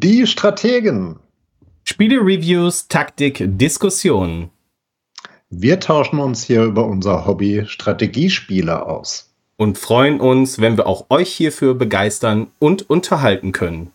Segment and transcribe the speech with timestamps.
[0.00, 1.16] Die Strategen.
[1.82, 4.50] Spiele-Reviews, Taktik, Diskussionen.
[5.50, 9.34] Wir tauschen uns hier über unser Hobby Strategiespiele aus.
[9.56, 13.90] Und freuen uns, wenn wir auch euch hierfür begeistern und unterhalten können.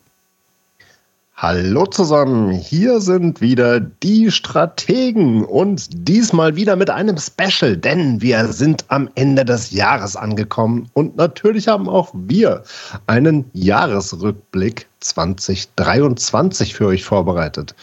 [1.35, 8.53] Hallo zusammen, hier sind wieder die Strategen und diesmal wieder mit einem Special, denn wir
[8.53, 12.61] sind am Ende des Jahres angekommen und natürlich haben auch wir
[13.07, 17.73] einen Jahresrückblick 2023 für euch vorbereitet.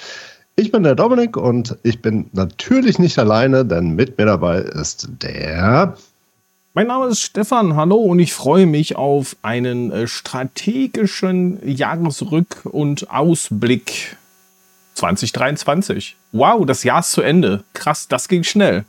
[0.54, 5.08] Ich bin der Dominik und ich bin natürlich nicht alleine, denn mit mir dabei ist
[5.22, 5.96] der
[6.72, 13.10] mein Name ist Stefan, hallo und ich freue mich auf einen äh, strategischen Jahresrück- und
[13.10, 14.16] Ausblick
[14.94, 16.16] 2023.
[16.32, 17.64] Wow, das Jahr ist zu Ende.
[17.72, 18.84] Krass, das ging schnell.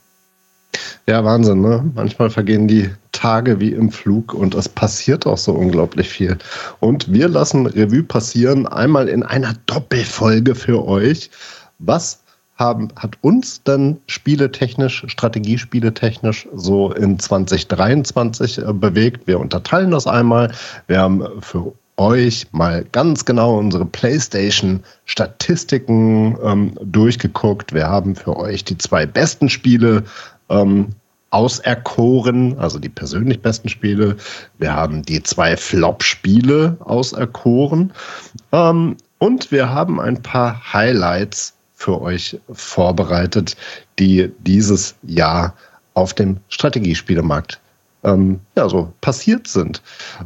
[1.06, 1.90] Ja, Wahnsinn, ne?
[1.94, 6.38] Manchmal vergehen die Tage wie im Flug und es passiert auch so unglaublich viel.
[6.78, 11.30] Und wir lassen Revue passieren, einmal in einer Doppelfolge für euch.
[11.78, 12.21] Was
[12.56, 19.26] haben, hat uns dann spieletechnisch, strategiespieletechnisch so in 2023 äh, bewegt.
[19.26, 20.52] Wir unterteilen das einmal.
[20.86, 27.72] Wir haben für euch mal ganz genau unsere PlayStation-Statistiken ähm, durchgeguckt.
[27.72, 30.04] Wir haben für euch die zwei besten Spiele
[30.48, 30.88] ähm,
[31.30, 34.16] auserkoren, also die persönlich besten Spiele.
[34.58, 37.92] Wir haben die zwei Flop-Spiele auserkoren.
[38.52, 43.56] Ähm, und wir haben ein paar Highlights für euch vorbereitet,
[43.98, 45.54] die dieses Jahr
[45.94, 47.60] auf dem Strategiespielemarkt
[48.04, 49.82] ähm, ja, so passiert sind.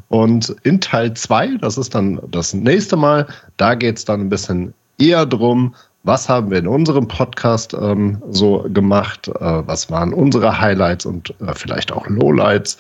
[0.08, 4.28] Und in Teil 2, das ist dann das nächste Mal, da geht es dann ein
[4.28, 10.12] bisschen eher drum, was haben wir in unserem Podcast ähm, so gemacht, äh, was waren
[10.14, 12.78] unsere Highlights und äh, vielleicht auch Lowlights,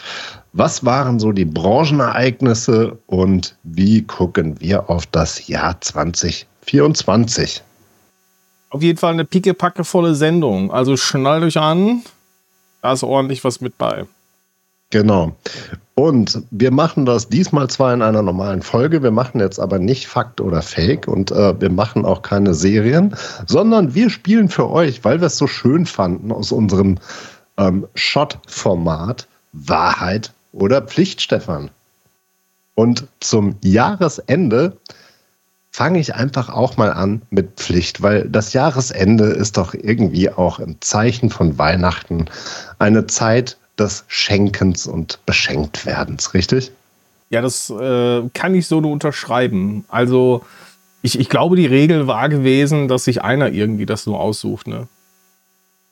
[0.52, 7.62] was waren so die Branchenereignisse und wie gucken wir auf das Jahr 2024?
[8.70, 10.70] Auf jeden Fall eine pickepackevolle Sendung.
[10.70, 12.02] Also schnallt euch an.
[12.82, 14.06] Da ist ordentlich was mit bei.
[14.90, 15.34] Genau.
[15.94, 20.06] Und wir machen das diesmal zwar in einer normalen Folge, wir machen jetzt aber nicht
[20.06, 23.16] Fakt oder Fake und äh, wir machen auch keine Serien,
[23.46, 26.98] sondern wir spielen für euch, weil wir es so schön fanden aus unserem
[27.56, 31.70] ähm, Shot-Format Wahrheit oder Pflicht, Stefan.
[32.74, 34.76] Und zum Jahresende
[35.76, 40.58] fange ich einfach auch mal an mit Pflicht, weil das Jahresende ist doch irgendwie auch
[40.58, 42.24] im Zeichen von Weihnachten
[42.78, 46.72] eine Zeit des Schenkens und Beschenktwerdens, richtig?
[47.28, 49.84] Ja, das äh, kann ich so nur unterschreiben.
[49.88, 50.46] Also
[51.02, 54.88] ich, ich glaube, die Regel war gewesen, dass sich einer irgendwie das nur aussucht, ne?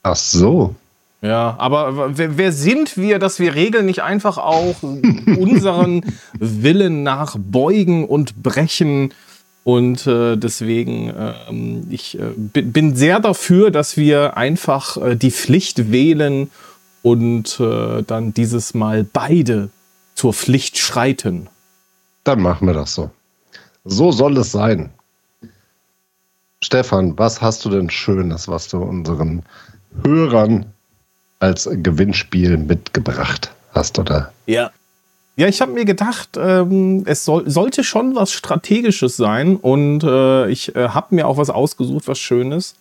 [0.03, 0.75] Ach so.
[1.21, 6.07] Ja, aber wer, wer, sind wir, dass wir Regeln nicht einfach auch unseren
[6.39, 9.13] Willen nach beugen und brechen?
[9.65, 11.35] Und äh, deswegen, äh,
[11.89, 16.51] ich äh, bin sehr dafür, dass wir einfach äh, die Pflicht wählen
[17.03, 19.71] und äh, dann dieses Mal beide
[20.15, 21.49] zur Pflicht schreiten.
[22.25, 23.11] Dann machen wir das so.
[23.85, 24.91] So soll es sein.
[26.63, 29.43] Stefan, was hast du denn Schönes, was du unseren
[30.03, 30.67] Hörern
[31.41, 34.33] als Gewinnspiel mitgebracht hast, oder?
[34.47, 34.71] Ja,
[35.37, 40.49] ja, ich habe mir gedacht, ähm, es soll, sollte schon was Strategisches sein und äh,
[40.49, 42.77] ich äh, habe mir auch was ausgesucht, was Schönes.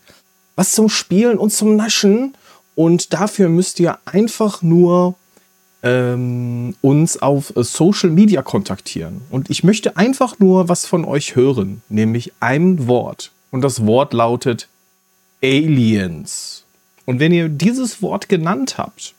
[0.56, 2.36] Was zum Spielen und zum Naschen.
[2.76, 5.16] Und dafür müsst ihr einfach nur
[5.82, 9.22] ähm, uns auf Social Media kontaktieren.
[9.32, 13.32] Und ich möchte einfach nur was von euch hören, nämlich ein Wort.
[13.50, 14.68] Und das Wort lautet
[15.44, 16.66] Aliens.
[17.06, 19.16] Und wenn ihr dieses Wort genannt habt,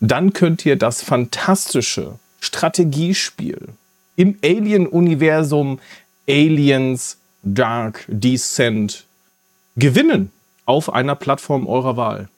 [0.00, 3.68] dann könnt ihr das fantastische Strategiespiel
[4.16, 5.78] im Alien-Universum
[6.28, 9.06] Aliens Dark Descent
[9.76, 10.32] gewinnen
[10.66, 12.28] auf einer Plattform eurer Wahl.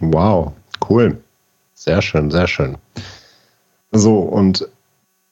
[0.00, 0.54] Wow,
[0.88, 1.22] cool.
[1.74, 2.78] Sehr schön, sehr schön.
[3.92, 4.66] So, und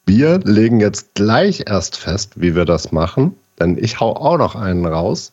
[0.04, 4.54] wir legen jetzt gleich erst fest, wie wir das machen, denn ich hau auch noch
[4.54, 5.32] einen raus.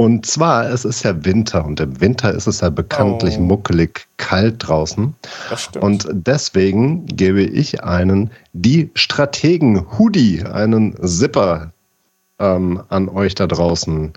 [0.00, 3.42] Und zwar, es ist ja Winter und im Winter ist es ja bekanntlich oh.
[3.42, 5.12] muckelig kalt draußen.
[5.50, 5.84] Das stimmt.
[5.84, 11.72] Und deswegen gebe ich einen die Strategen Hoodie, einen Zipper
[12.38, 14.12] ähm, an euch da draußen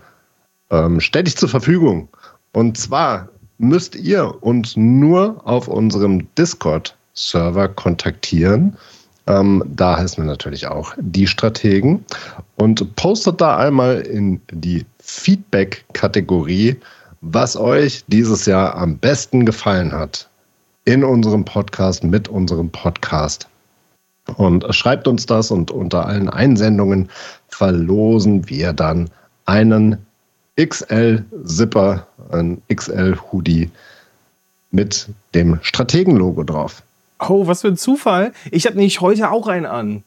[0.69, 2.07] ähm, ständig zur Verfügung.
[2.53, 8.77] Und zwar müsst ihr uns nur auf unserem Discord-Server kontaktieren.
[9.25, 12.05] Ähm, da heißen wir natürlich auch die Strategen.
[12.57, 16.77] Und postet da einmal in die Feedback-Kategorie,
[17.21, 20.29] was euch dieses Jahr am besten gefallen hat
[20.85, 23.47] in unserem Podcast, mit unserem Podcast.
[24.37, 27.09] Und schreibt uns das und unter allen Einsendungen
[27.49, 29.09] verlosen wir dann
[29.45, 29.97] einen
[30.59, 33.69] XL-Zipper, ein XL-Hoodie
[34.71, 36.83] mit dem Strategen-Logo drauf.
[37.19, 38.31] Oh, was für ein Zufall.
[38.49, 40.03] Ich habe nämlich heute auch einen an.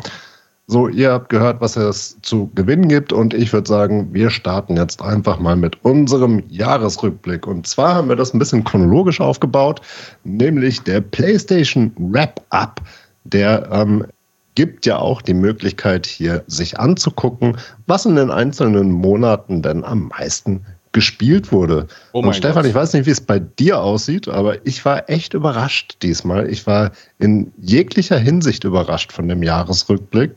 [0.70, 4.76] So, ihr habt gehört, was es zu gewinnen gibt und ich würde sagen, wir starten
[4.76, 7.44] jetzt einfach mal mit unserem Jahresrückblick.
[7.44, 9.81] Und zwar haben wir das ein bisschen chronologisch aufgebaut,
[10.22, 12.81] nämlich der PlayStation Wrap-Up,
[13.25, 14.06] der ähm,
[14.55, 17.56] gibt ja auch die Möglichkeit, hier sich anzugucken,
[17.88, 21.87] was in den einzelnen Monaten denn am meisten gespielt wurde.
[22.12, 22.66] Oh und Stefan, Gott.
[22.66, 26.50] ich weiß nicht, wie es bei dir aussieht, aber ich war echt überrascht diesmal.
[26.50, 30.32] Ich war in jeglicher Hinsicht überrascht von dem Jahresrückblick.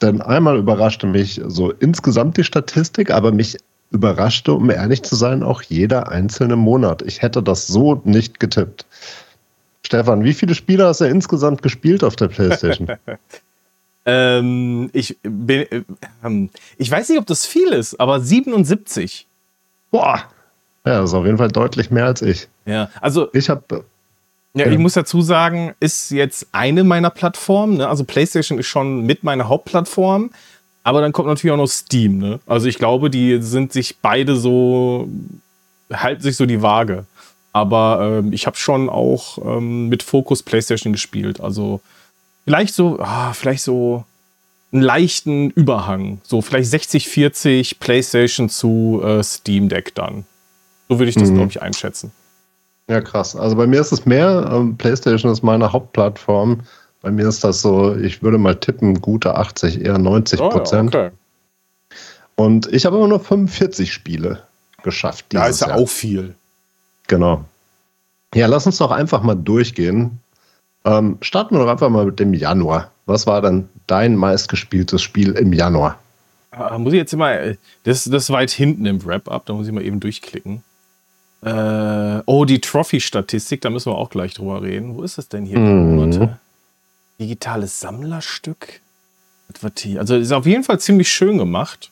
[0.00, 3.58] Denn einmal überraschte mich so insgesamt die Statistik, aber mich
[3.90, 7.02] überraschte, um ehrlich zu sein, auch jeder einzelne Monat.
[7.02, 8.86] Ich hätte das so nicht getippt.
[9.84, 12.88] Stefan, wie viele Spiele hast du insgesamt gespielt auf der PlayStation?
[14.06, 19.27] ähm, ich, bin, äh, ich weiß nicht, ob das viel ist, aber 77.
[19.90, 20.24] Boah.
[20.84, 22.48] Ja, das ist auf jeden Fall deutlich mehr als ich.
[22.64, 23.28] Ja, also.
[23.32, 23.84] Ich habe.
[24.54, 27.76] Ja, ich muss dazu sagen, ist jetzt eine meiner Plattformen.
[27.76, 27.88] Ne?
[27.88, 30.30] Also PlayStation ist schon mit meiner Hauptplattform.
[30.82, 32.18] Aber dann kommt natürlich auch noch Steam.
[32.18, 32.40] Ne?
[32.46, 35.08] Also ich glaube, die sind sich beide so,
[35.92, 37.04] halten sich so die Waage.
[37.52, 41.40] Aber ähm, ich habe schon auch ähm, mit Fokus PlayStation gespielt.
[41.40, 41.80] Also
[42.44, 44.04] vielleicht so, ah, vielleicht so
[44.72, 46.20] einen leichten Überhang.
[46.22, 50.24] So vielleicht 60-40 PlayStation zu äh, Steam Deck dann.
[50.88, 51.36] So würde ich das, mhm.
[51.36, 52.12] glaube ich, einschätzen.
[52.88, 53.36] Ja, krass.
[53.36, 54.50] Also bei mir ist es mehr.
[54.52, 56.60] Ähm, PlayStation ist meine Hauptplattform.
[57.02, 60.94] Bei mir ist das so, ich würde mal tippen, gute 80, eher 90 Prozent.
[60.94, 61.16] Oh, ja, okay.
[62.34, 64.44] Und ich habe immer nur 45 Spiele
[64.82, 65.26] geschafft.
[65.30, 65.78] Da ist ja Jahr.
[65.78, 66.34] auch viel.
[67.08, 67.44] Genau.
[68.34, 70.20] Ja, lass uns doch einfach mal durchgehen.
[70.88, 72.90] Ähm, starten wir doch einfach mal mit dem Januar.
[73.04, 75.98] Was war denn dein meistgespieltes Spiel im Januar?
[76.50, 77.36] Ah, muss ich jetzt immer,
[77.84, 80.62] das, das ist weit hinten im Wrap-Up, da muss ich mal eben durchklicken.
[81.42, 84.96] Äh, oh, die Trophy-Statistik, da müssen wir auch gleich drüber reden.
[84.96, 85.58] Wo ist das denn hier?
[85.58, 86.30] Mhm.
[87.20, 88.80] Digitales Sammlerstück?
[89.98, 91.90] Also ist auf jeden Fall ziemlich schön gemacht.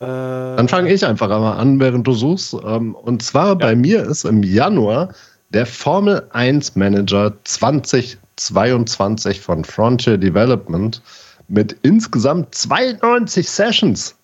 [0.00, 2.54] Äh, Dann fange ich einfach mal an, während du suchst.
[2.64, 3.54] Ähm, und zwar ja.
[3.54, 5.10] bei mir ist im Januar
[5.50, 11.02] der Formel 1 Manager 2022 von Frontier Development
[11.48, 14.14] mit insgesamt 92 Sessions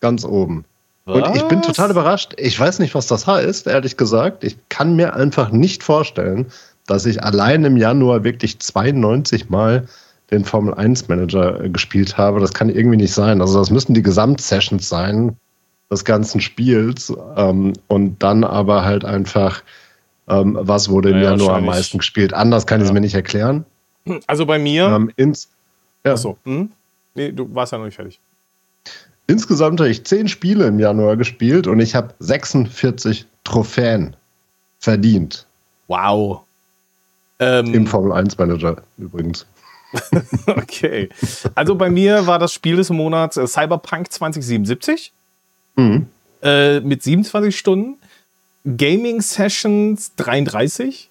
[0.00, 0.64] ganz oben.
[1.04, 1.28] Was?
[1.28, 2.34] Und ich bin total überrascht.
[2.36, 4.44] Ich weiß nicht, was das heißt, ehrlich gesagt.
[4.44, 6.46] Ich kann mir einfach nicht vorstellen,
[6.86, 9.86] dass ich allein im Januar wirklich 92 Mal
[10.30, 12.40] den Formel 1 Manager äh, gespielt habe.
[12.40, 13.40] Das kann irgendwie nicht sein.
[13.40, 15.36] Also das müssen die Gesamtsessions sein
[15.90, 17.12] des ganzen Spiels.
[17.36, 19.62] Ähm, und dann aber halt einfach
[20.28, 22.32] ähm, was wurde im ja, Januar am meisten gespielt?
[22.32, 22.84] Anders kann ja.
[22.84, 23.64] ich es mir nicht erklären.
[24.26, 24.86] Also bei mir.
[24.86, 25.48] Ähm, ins,
[26.04, 26.12] ja.
[26.12, 26.38] Achso.
[26.44, 26.70] Hm?
[27.14, 28.20] Nee, du warst ja noch nicht fertig.
[29.26, 34.16] Insgesamt habe ich zehn Spiele im Januar gespielt und ich habe 46 Trophäen
[34.78, 35.46] verdient.
[35.86, 36.42] Wow.
[37.38, 39.46] Ähm, Im Formel 1 Manager übrigens.
[40.46, 41.08] okay.
[41.54, 45.12] Also bei mir war das Spiel des Monats äh, Cyberpunk 2077
[45.76, 46.06] mhm.
[46.42, 47.96] äh, mit 27 Stunden.
[48.76, 51.08] Gaming Sessions 33,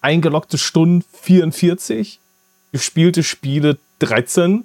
[0.00, 2.20] eingeloggte Stunden 44,
[2.72, 4.64] gespielte Spiele 13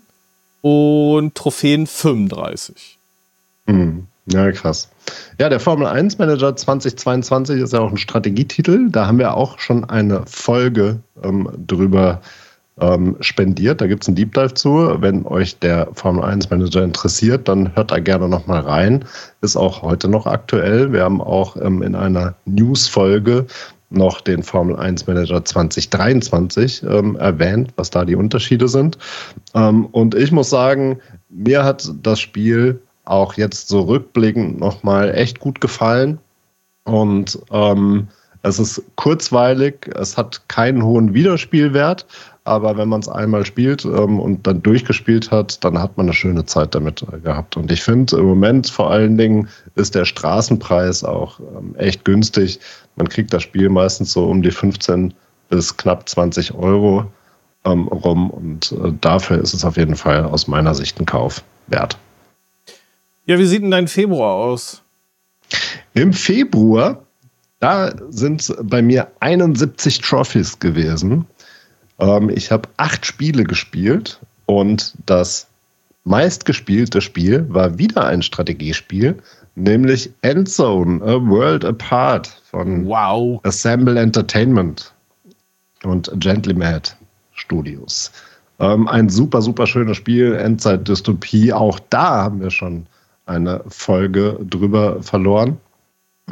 [0.62, 3.00] und Trophäen 35.
[3.66, 4.08] Mhm.
[4.32, 4.90] Ja, krass.
[5.40, 8.90] Ja, der Formel 1 Manager 2022 ist ja auch ein Strategietitel.
[8.92, 12.22] Da haben wir auch schon eine Folge ähm, drüber
[12.82, 13.82] ähm, spendiert.
[13.82, 14.96] Da gibt es einen Deep Dive zu.
[15.00, 19.06] Wenn euch der Formel 1 Manager interessiert, dann hört da gerne nochmal rein.
[19.42, 20.92] Ist auch heute noch aktuell.
[20.92, 23.46] Wir haben auch ähm, in einer News-Folge
[23.90, 28.98] noch den Formel 1 Manager 2023 ähm, erwähnt, was da die Unterschiede sind.
[29.56, 35.40] Ähm, und ich muss sagen, mir hat das Spiel auch jetzt so rückblickend nochmal echt
[35.40, 36.20] gut gefallen.
[36.84, 38.08] Und ähm,
[38.44, 42.06] es ist kurzweilig, es hat keinen hohen Wiederspielwert,
[42.50, 46.13] aber wenn man es einmal spielt ähm, und dann durchgespielt hat, dann hat man eine
[46.13, 47.56] schöne Zeit damit äh, gehabt.
[47.56, 52.60] Und ich finde im Moment vor allen Dingen ist der Straßenpreis auch ähm, echt günstig.
[52.96, 55.13] Man kriegt das Spiel meistens so um die 15
[55.50, 57.06] bis knapp 20 Euro
[57.65, 61.44] ähm, rum und äh, dafür ist es auf jeden Fall aus meiner Sicht ein Kauf
[61.68, 61.98] wert.
[63.27, 64.82] Ja, wie sieht denn dein Februar aus?
[65.94, 67.03] Im Februar,
[67.60, 71.27] da sind bei mir 71 Trophies gewesen.
[72.00, 75.48] Ähm, ich habe acht Spiele gespielt und das
[76.03, 79.18] meistgespielte Spiel war wieder ein Strategiespiel,
[79.56, 83.39] nämlich Endzone, A World Apart von wow.
[83.44, 84.94] Assemble Entertainment
[85.84, 86.91] und Gently Mad
[87.34, 88.12] Studios.
[88.60, 91.53] Ähm, ein super, super schönes Spiel, Endzeit-Dystopie.
[91.53, 92.88] Auch da haben wir schon
[93.25, 95.58] eine Folge drüber verloren.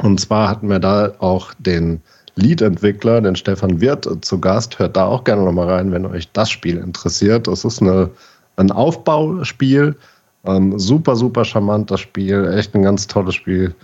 [0.02, 2.02] Und zwar hatten wir da auch den
[2.38, 4.78] Lead-Entwickler, den Stefan Wirth, zu Gast.
[4.78, 7.46] Hört da auch gerne nochmal rein, wenn euch das Spiel interessiert.
[7.46, 8.10] Das ist eine,
[8.56, 9.96] ein Aufbauspiel.
[10.44, 12.52] Ähm, super, super charmant, das Spiel.
[12.56, 13.74] Echt ein ganz tolles Spiel,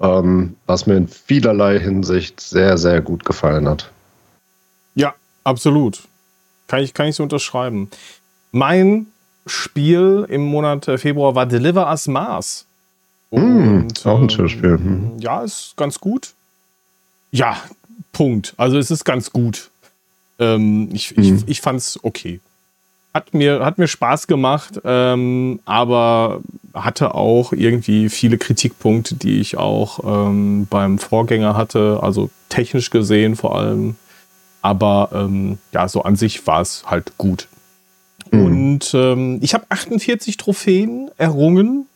[0.00, 3.90] ähm, was mir in vielerlei Hinsicht sehr, sehr gut gefallen hat.
[4.94, 6.02] Ja, absolut.
[6.68, 7.90] Kann ich, kann ich so unterschreiben.
[8.52, 9.06] Mein
[9.46, 12.66] Spiel im Monat äh, Februar war Deliver Us Mars.
[13.30, 14.72] Hm, Und, mm, auch ein schönes Spiel.
[14.72, 15.12] Hm.
[15.18, 16.34] Ja, ist ganz gut.
[17.30, 17.56] Ja,
[18.12, 18.54] Punkt.
[18.56, 19.70] Also es ist ganz gut.
[20.38, 21.22] Ähm, ich, hm.
[21.22, 22.40] ich, ich fand's okay.
[23.14, 26.42] Hat mir, hat mir Spaß gemacht, ähm, aber
[26.74, 33.34] hatte auch irgendwie viele Kritikpunkte, die ich auch ähm, beim Vorgänger hatte, also technisch gesehen
[33.34, 33.96] vor allem.
[34.60, 37.48] Aber ähm, ja, so an sich war es halt gut.
[38.30, 38.44] Mhm.
[38.44, 41.86] Und ähm, ich habe 48 Trophäen errungen,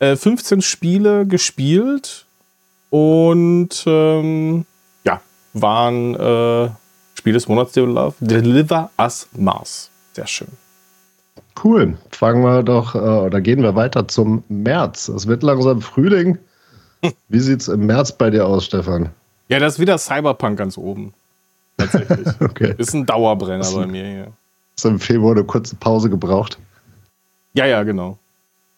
[0.00, 2.26] äh, 15 Spiele gespielt
[2.90, 4.64] und ähm,
[5.52, 6.70] waren äh,
[7.14, 9.90] Spiel des Monats Deliver Us Mars.
[10.12, 10.48] Sehr schön.
[11.62, 11.98] Cool.
[12.10, 15.08] Fangen wir doch äh, oder gehen wir weiter zum März.
[15.08, 16.38] Es wird langsam Frühling.
[17.28, 19.10] Wie sieht es im März bei dir aus, Stefan?
[19.48, 21.14] Ja, das ist wieder Cyberpunk ganz oben.
[21.76, 22.28] Tatsächlich.
[22.40, 22.74] okay.
[22.78, 24.32] Ist ein Dauerbrenner bei mir hier.
[24.76, 26.58] Hast du im Februar eine kurze Pause gebraucht?
[27.54, 28.18] Ja, ja, genau.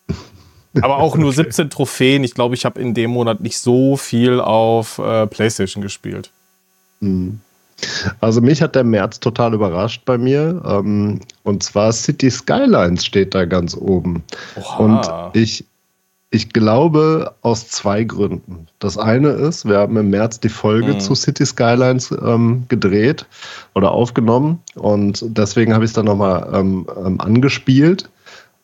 [0.80, 1.42] Aber auch nur okay.
[1.42, 2.24] 17 Trophäen.
[2.24, 6.30] Ich glaube, ich habe in dem Monat nicht so viel auf äh, PlayStation gespielt.
[7.00, 7.40] Mhm.
[8.20, 10.62] Also mich hat der März total überrascht bei mir.
[10.66, 14.22] Ähm, und zwar City Skylines steht da ganz oben.
[14.56, 14.76] Oha.
[14.76, 15.64] Und ich,
[16.30, 18.66] ich glaube aus zwei Gründen.
[18.78, 21.00] Das eine ist, wir haben im März die Folge mhm.
[21.00, 23.26] zu City Skylines ähm, gedreht
[23.74, 28.08] oder aufgenommen und deswegen habe ich es dann nochmal ähm, ähm, angespielt.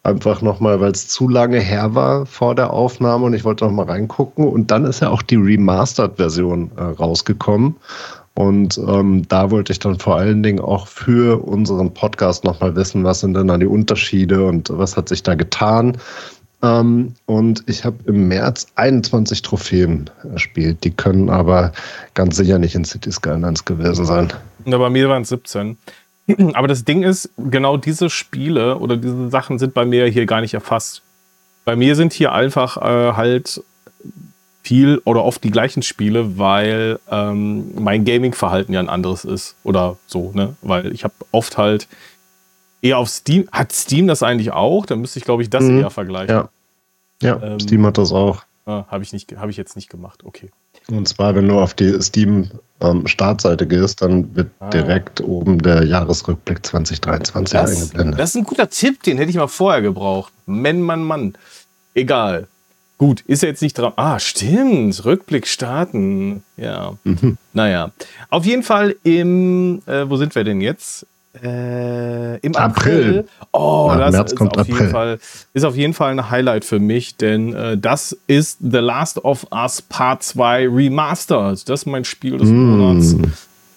[0.05, 3.87] Einfach nochmal, weil es zu lange her war vor der Aufnahme und ich wollte nochmal
[3.87, 4.47] reingucken.
[4.47, 7.75] Und dann ist ja auch die Remastered-Version äh, rausgekommen.
[8.37, 13.03] Und ähm, da wollte ich dann vor allen Dingen auch für unseren Podcast nochmal wissen,
[13.03, 15.97] was sind denn da die Unterschiede und was hat sich da getan.
[16.63, 20.85] Ähm, und ich habe im März 21 Trophäen erspielt.
[20.85, 21.73] Die können aber
[22.13, 24.31] ganz sicher nicht in City Skylines gewesen sein.
[24.67, 25.79] Ja, bei mir waren es 17.
[26.53, 30.43] Aber das Ding ist, genau diese Spiele oder diese Sachen sind bei mir hier gar
[30.43, 31.01] nicht erfasst.
[31.65, 33.63] Bei mir sind hier einfach äh, halt
[34.67, 39.97] viel oder oft die gleichen Spiele, weil ähm, mein Gaming-Verhalten ja ein anderes ist oder
[40.09, 40.57] so, ne?
[40.61, 41.87] Weil ich habe oft halt
[42.83, 43.49] eher auf Steam.
[43.53, 44.85] Hat Steam das eigentlich auch?
[44.85, 45.79] Dann müsste ich, glaube ich, das mhm.
[45.79, 46.35] eher vergleichen.
[46.35, 46.49] Ja,
[47.23, 48.43] ja ähm, Steam hat das auch.
[48.65, 50.25] Ah, Habe ich, hab ich jetzt nicht gemacht.
[50.25, 50.51] Okay.
[50.89, 54.69] Und zwar, wenn du auf die Steam-Startseite ähm, gehst, dann wird ah.
[54.71, 58.19] direkt oben der Jahresrückblick 2023 das, eingeblendet.
[58.19, 60.33] Das ist ein guter Tipp, den hätte ich mal vorher gebraucht.
[60.47, 61.35] Mann, Mann, Mann.
[61.95, 62.49] Egal.
[62.99, 63.93] Gut, ist er jetzt nicht dran.
[63.97, 65.05] Ah, stimmt.
[65.05, 66.43] Rückblick starten.
[66.57, 66.95] Ja.
[67.05, 67.37] Mhm.
[67.53, 67.91] Naja.
[68.31, 71.07] Auf jeden Fall im, äh, wo sind wir denn jetzt?
[71.43, 73.19] Äh, Im April.
[73.19, 73.29] April.
[73.53, 74.79] Oh, ja, das März ist, kommt auf April.
[74.79, 75.19] Jeden Fall,
[75.53, 79.47] ist auf jeden Fall ein Highlight für mich, denn äh, das ist The Last of
[79.53, 81.69] Us Part 2 Remastered.
[81.69, 82.55] Das ist mein Spiel des mm.
[82.55, 83.17] Monats.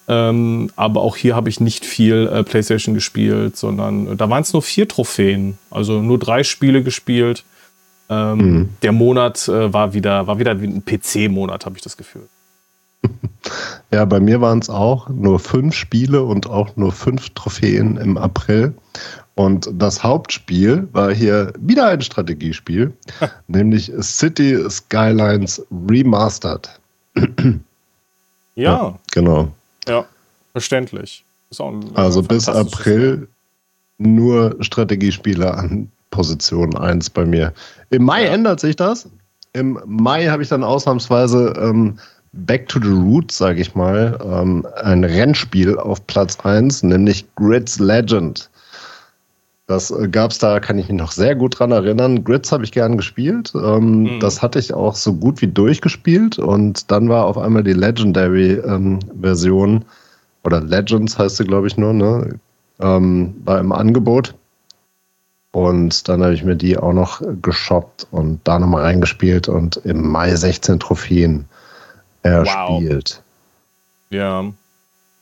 [0.07, 4.41] Ähm, aber auch hier habe ich nicht viel äh, PlayStation gespielt, sondern äh, da waren
[4.41, 5.57] es nur vier Trophäen.
[5.69, 7.43] Also nur drei Spiele gespielt.
[8.09, 8.69] Ähm, mhm.
[8.81, 12.27] Der Monat äh, war wieder, war wieder wie ein PC-Monat, habe ich das Gefühl.
[13.91, 18.17] Ja, bei mir waren es auch nur fünf Spiele und auch nur fünf Trophäen im
[18.17, 18.75] April.
[19.33, 22.93] Und das Hauptspiel war hier wieder ein Strategiespiel,
[23.47, 26.69] nämlich City Skylines Remastered.
[27.15, 27.53] ja.
[28.55, 28.99] ja.
[29.11, 29.51] Genau.
[29.87, 30.05] Ja,
[30.51, 31.23] verständlich.
[31.95, 33.27] Also bis April
[33.97, 37.53] nur Strategiespiele an Position 1 bei mir.
[37.89, 38.31] Im Mai ja.
[38.31, 39.09] ändert sich das.
[39.53, 41.97] Im Mai habe ich dann ausnahmsweise ähm,
[42.31, 47.79] Back to the Roots, sage ich mal, ähm, ein Rennspiel auf Platz 1, nämlich Grids
[47.79, 48.49] Legend.
[49.69, 52.23] Das äh, gab es da, kann ich mich noch sehr gut dran erinnern.
[52.23, 53.53] Grids habe ich gern gespielt.
[53.55, 54.19] Ähm, mhm.
[54.19, 56.39] Das hatte ich auch so gut wie durchgespielt.
[56.39, 59.85] Und dann war auf einmal die Legendary-Version, ähm,
[60.43, 62.39] oder Legends heißt sie, glaube ich, nur, ne?
[62.79, 64.33] Ähm, war im Angebot.
[65.51, 70.07] Und dann habe ich mir die auch noch geshoppt und da nochmal reingespielt und im
[70.07, 71.45] Mai 16 Trophäen
[72.21, 73.21] erspielt.
[74.09, 74.17] Wow.
[74.17, 74.45] Ja.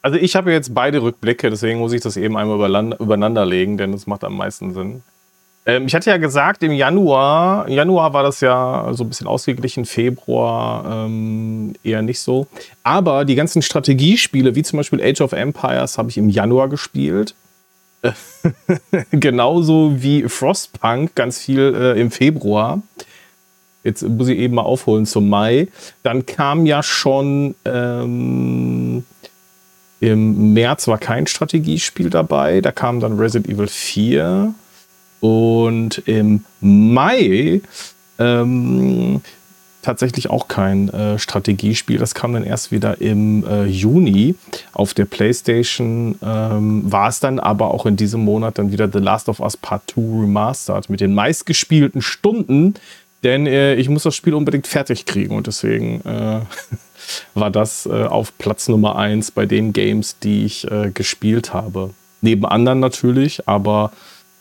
[0.02, 2.58] Also ich habe jetzt beide Rückblicke, deswegen muss ich das eben einmal
[3.00, 5.02] übereinander legen, denn das macht am meisten Sinn.
[5.66, 9.86] Ähm, ich hatte ja gesagt, im Januar, Januar war das ja so ein bisschen ausgeglichen,
[9.86, 12.48] Februar ähm, eher nicht so.
[12.84, 17.36] Aber die ganzen Strategiespiele, wie zum Beispiel Age of Empires, habe ich im Januar gespielt.
[19.12, 22.82] Genauso wie Frostpunk, ganz viel äh, im Februar.
[23.84, 25.68] Jetzt muss ich eben mal aufholen zum Mai.
[26.04, 29.04] Dann kam ja schon ähm,
[30.00, 32.62] im März war kein Strategiespiel dabei.
[32.62, 34.54] Da kam dann Resident Evil 4.
[35.20, 37.62] Und im Mai
[38.20, 39.22] ähm,
[39.88, 41.98] tatsächlich auch kein äh, Strategiespiel.
[41.98, 44.36] Das kam dann erst wieder im äh, Juni.
[44.74, 49.00] Auf der PlayStation ähm, war es dann aber auch in diesem Monat dann wieder The
[49.00, 52.76] Last of Us Part 2 Remastered mit den meistgespielten Stunden
[53.24, 56.42] denn äh, ich muss das Spiel unbedingt fertig kriegen und deswegen äh,
[57.34, 61.92] war das äh, auf Platz Nummer 1 bei den Games, die ich äh, gespielt habe.
[62.22, 63.92] Neben anderen natürlich, aber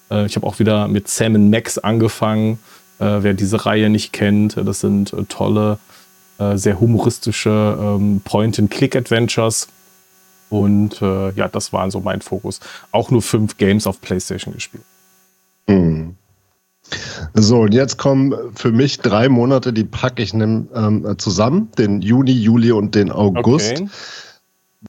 [0.08, 2.60] ich habe auch wieder mit Sam Max angefangen.
[2.98, 5.78] Äh, wer diese Reihe nicht kennt, das sind tolle,
[6.54, 9.68] sehr humoristische ähm, Point-and-Click-Adventures.
[10.50, 12.60] Und ja, das waren so mein Fokus.
[12.92, 14.84] Auch nur fünf Games auf PlayStation gespielt.
[15.66, 16.14] Mhm.
[17.34, 22.32] So, und jetzt kommen für mich drei Monate, die packe ich ähm, zusammen, den Juni,
[22.32, 23.72] Juli und den August.
[23.72, 23.88] Okay.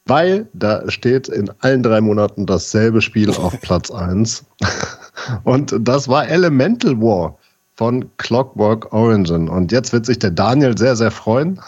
[0.06, 4.44] Weil da steht in allen drei Monaten dasselbe Spiel auf Platz 1.
[5.44, 7.36] Und das war Elemental War
[7.78, 9.48] von Clockwork Origin.
[9.48, 11.60] Und jetzt wird sich der Daniel sehr, sehr freuen.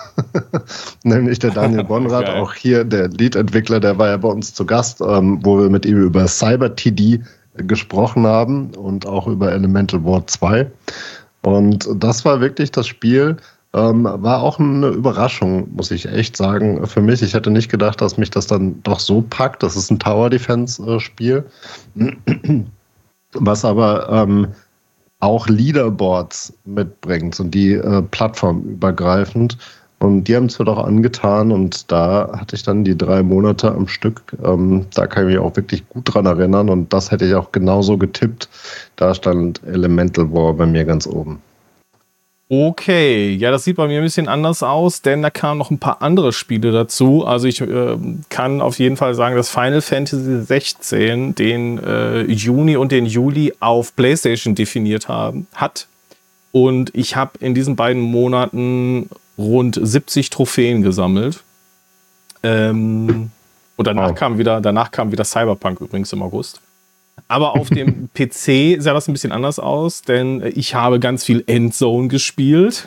[1.04, 5.00] Nämlich der Daniel Bonrad, auch hier der Lead-Entwickler, der war ja bei uns zu Gast,
[5.00, 7.20] ähm, wo wir mit ihm über Cyber TD
[7.58, 10.68] gesprochen haben und auch über Elemental War 2.
[11.42, 13.36] Und das war wirklich das Spiel,
[13.72, 17.22] ähm, war auch eine Überraschung, muss ich echt sagen, für mich.
[17.22, 19.62] Ich hätte nicht gedacht, dass mich das dann doch so packt.
[19.62, 21.44] Das ist ein Tower Defense-Spiel,
[23.34, 24.48] was aber ähm,
[25.20, 29.58] auch Leaderboards mitbringt und die äh, plattformübergreifend.
[30.00, 33.70] Und die haben es mir doch angetan und da hatte ich dann die drei Monate
[33.70, 34.22] am Stück.
[34.42, 37.52] Ähm, da kann ich mich auch wirklich gut dran erinnern und das hätte ich auch
[37.52, 38.48] genauso getippt.
[38.96, 41.42] Da stand Elemental War bei mir ganz oben.
[42.52, 45.78] Okay, ja, das sieht bei mir ein bisschen anders aus, denn da kamen noch ein
[45.78, 47.24] paar andere Spiele dazu.
[47.24, 47.96] Also ich äh,
[48.28, 53.54] kann auf jeden Fall sagen, dass Final Fantasy 16 den äh, Juni und den Juli
[53.60, 55.86] auf PlayStation definiert haben, hat.
[56.50, 59.08] Und ich habe in diesen beiden Monaten
[59.38, 61.44] rund 70 Trophäen gesammelt.
[62.42, 63.30] Ähm,
[63.76, 64.14] und danach, oh.
[64.14, 66.60] kam wieder, danach kam wieder Cyberpunk übrigens im August.
[67.28, 71.44] Aber auf dem PC sah das ein bisschen anders aus, denn ich habe ganz viel
[71.46, 72.86] Endzone gespielt.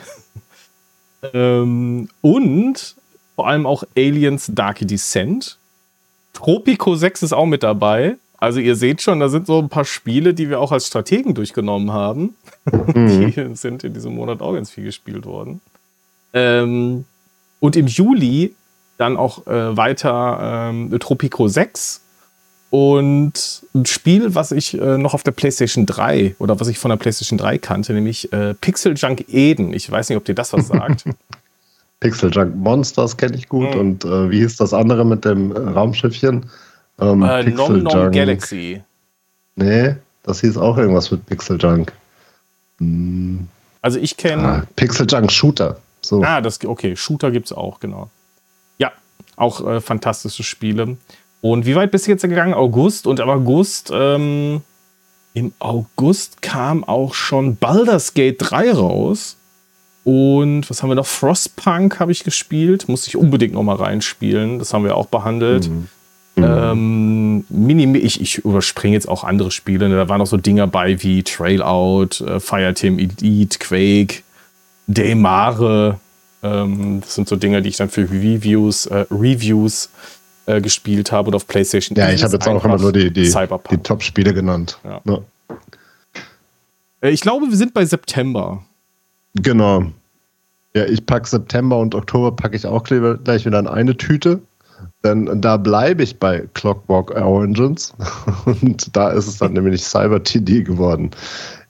[1.34, 2.96] ähm, und
[3.34, 5.58] vor allem auch Aliens Dark Descent.
[6.32, 8.16] Tropico 6 ist auch mit dabei.
[8.36, 11.34] Also ihr seht schon, da sind so ein paar Spiele, die wir auch als Strategen
[11.34, 12.36] durchgenommen haben.
[12.94, 13.30] Mhm.
[13.30, 15.60] Die sind in diesem Monat auch ganz viel gespielt worden.
[16.32, 17.04] Ähm,
[17.60, 18.54] und im Juli
[18.96, 22.00] dann auch äh, weiter ähm, Tropico 6
[22.74, 26.88] und ein Spiel, was ich äh, noch auf der PlayStation 3 oder was ich von
[26.88, 29.72] der PlayStation 3 kannte, nämlich äh, Pixel Junk Eden.
[29.72, 31.04] Ich weiß nicht, ob dir das was sagt.
[32.00, 33.72] Pixel Junk Monsters kenne ich gut.
[33.76, 33.80] Mhm.
[33.80, 36.46] Und äh, wie hieß das andere mit dem äh, Raumschiffchen?
[36.98, 38.82] Ähm, äh, Nom Nom Galaxy.
[39.54, 41.92] Nee, das hieß auch irgendwas mit Pixel Junk.
[42.78, 43.46] Hm.
[43.82, 44.42] Also ich kenne.
[44.42, 45.78] Ah, Pixel Junk Shooter.
[46.00, 46.24] So.
[46.24, 48.10] Ah, das, okay, Shooter gibt es auch, genau.
[48.78, 48.90] Ja,
[49.36, 50.96] auch äh, fantastische Spiele.
[51.44, 52.54] Und wie weit bist du jetzt gegangen?
[52.54, 53.06] August.
[53.06, 54.62] Und im August ähm,
[55.34, 59.36] Im August kam auch schon Baldur's Gate 3 raus.
[60.04, 61.04] Und was haben wir noch?
[61.04, 62.88] Frostpunk habe ich gespielt.
[62.88, 64.58] Muss ich unbedingt noch mal reinspielen.
[64.58, 65.68] Das haben wir auch behandelt.
[65.68, 65.88] Mhm.
[66.38, 69.90] Ähm, Mini, ich, ich überspringe jetzt auch andere Spiele.
[69.90, 74.22] Da waren noch so Dinger bei wie Trailout, äh, Fireteam Elite, Quake,
[74.86, 76.00] Daymare.
[76.42, 79.90] Ähm, das sind so Dinge, die ich dann für Reviews, äh, Reviews
[80.46, 81.96] äh, gespielt habe und auf PlayStation.
[81.96, 83.32] Ja, ich habe jetzt auch immer nur die, die,
[83.70, 84.78] die Top-Spiele genannt.
[84.84, 85.00] Ja.
[85.04, 85.18] Ja.
[87.00, 88.64] Äh, ich glaube, wir sind bei September.
[89.34, 89.86] Genau.
[90.74, 94.40] Ja, ich packe September und Oktober packe ich auch gleich wieder in eine Tüte.
[95.04, 97.94] Denn da bleibe ich bei Clockwork Origins.
[98.44, 101.10] Und da ist es dann nämlich Cyber TD geworden.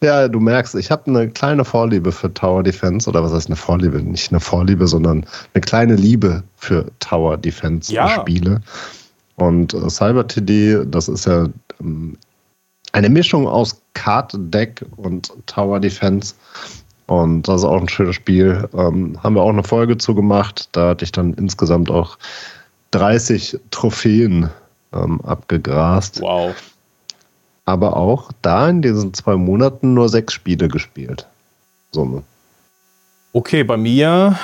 [0.02, 3.08] Ja, du merkst, ich habe eine kleine Vorliebe für Tower Defense.
[3.08, 4.02] Oder was heißt eine Vorliebe?
[4.02, 5.24] Nicht eine Vorliebe, sondern
[5.54, 8.08] eine kleine Liebe für Tower Defense ja.
[8.08, 8.60] Spiele.
[9.36, 11.48] Und äh, Cyber TD, das ist ja
[11.80, 12.16] ähm,
[12.92, 16.34] eine Mischung aus Card Deck und Tower Defense.
[17.06, 18.68] Und das ist auch ein schönes Spiel.
[18.72, 20.68] Ähm, haben wir auch eine Folge zu gemacht.
[20.72, 22.18] Da hatte ich dann insgesamt auch
[22.94, 24.50] 30 Trophäen
[24.92, 26.20] ähm, abgegrast.
[26.20, 26.54] Wow.
[27.64, 31.26] Aber auch da in diesen zwei Monaten nur sechs Spiele gespielt.
[31.90, 32.22] Summe.
[33.32, 34.38] Okay, bei mir,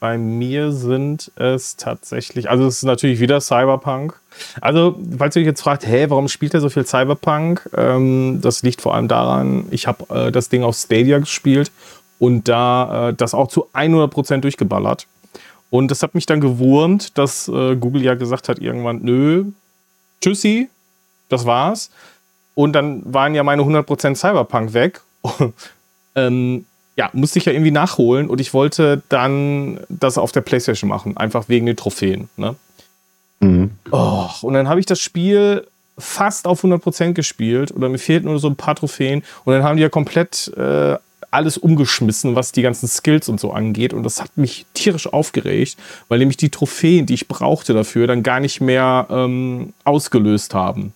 [0.00, 4.18] bei mir sind es tatsächlich, also es ist natürlich wieder Cyberpunk.
[4.62, 7.68] Also, falls ihr euch jetzt fragt, hä, warum spielt er so viel Cyberpunk?
[7.76, 11.70] Ähm, das liegt vor allem daran, ich habe äh, das Ding auf Stadia gespielt
[12.18, 15.06] und da äh, das auch zu 100% durchgeballert.
[15.72, 19.46] Und das hat mich dann gewurmt, dass äh, Google ja gesagt hat irgendwann, nö,
[20.20, 20.68] tschüssi,
[21.30, 21.90] das war's.
[22.54, 25.00] Und dann waren ja meine 100% Cyberpunk weg.
[26.14, 30.90] ähm, ja, musste ich ja irgendwie nachholen und ich wollte dann das auf der Playstation
[30.90, 32.28] machen, einfach wegen den Trophäen.
[32.36, 32.54] Ne?
[33.40, 33.70] Mhm.
[33.90, 38.38] Oh, und dann habe ich das Spiel fast auf 100% gespielt oder mir fehlten nur
[38.38, 40.98] so ein paar Trophäen und dann haben die ja komplett äh,
[41.32, 43.92] alles umgeschmissen, was die ganzen Skills und so angeht.
[43.94, 45.76] Und das hat mich tierisch aufgeregt,
[46.08, 50.92] weil nämlich die Trophäen, die ich brauchte dafür, dann gar nicht mehr ähm, ausgelöst haben.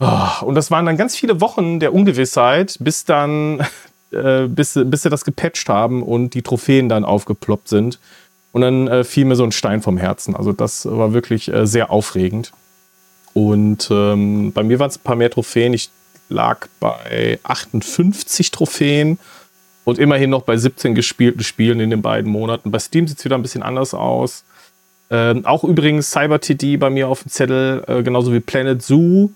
[0.00, 3.60] Oh, und das waren dann ganz viele Wochen der Ungewissheit, bis dann,
[4.10, 8.00] äh, bis, bis sie das gepatcht haben und die Trophäen dann aufgeploppt sind.
[8.52, 10.34] Und dann äh, fiel mir so ein Stein vom Herzen.
[10.34, 12.52] Also das war wirklich äh, sehr aufregend.
[13.34, 15.72] Und ähm, bei mir waren es ein paar mehr Trophäen.
[15.72, 15.90] Ich
[16.28, 19.18] lag bei 58 Trophäen
[19.84, 22.70] und immerhin noch bei 17 gespielten Spielen in den beiden Monaten.
[22.70, 24.44] Bei Steam sieht es wieder ein bisschen anders aus.
[25.10, 29.30] Ähm, auch übrigens CyberTD bei mir auf dem Zettel, äh, genauso wie Planet Zoo.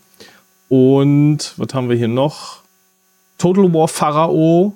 [0.69, 2.61] Und was haben wir hier noch?
[3.39, 4.75] Total War Pharao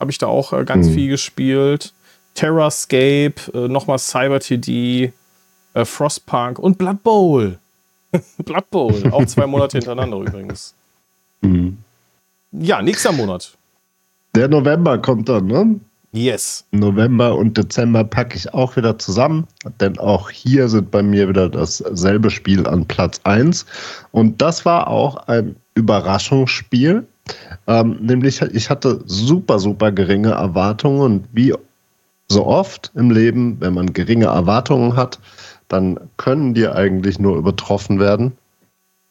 [0.00, 0.94] habe ich da auch äh, ganz mhm.
[0.94, 1.92] viel gespielt.
[2.34, 5.12] Terrascape, äh, nochmal CyberTD,
[5.74, 7.58] äh, Frostpunk und Blood Bowl.
[8.38, 10.74] Blood Bowl, auch zwei Monate hintereinander übrigens.
[11.40, 11.78] Mhm.
[12.50, 13.56] Ja, nächster Monat.
[14.34, 15.80] Der November kommt dann, ne?
[16.12, 16.66] Yes.
[16.72, 19.46] November und Dezember packe ich auch wieder zusammen,
[19.80, 23.64] denn auch hier sind bei mir wieder dasselbe Spiel an Platz 1.
[24.10, 27.06] Und das war auch ein Überraschungsspiel.
[27.66, 31.54] Ähm, nämlich, ich hatte super, super geringe Erwartungen und wie
[32.28, 35.18] so oft im Leben, wenn man geringe Erwartungen hat,
[35.68, 38.32] dann können die eigentlich nur übertroffen werden.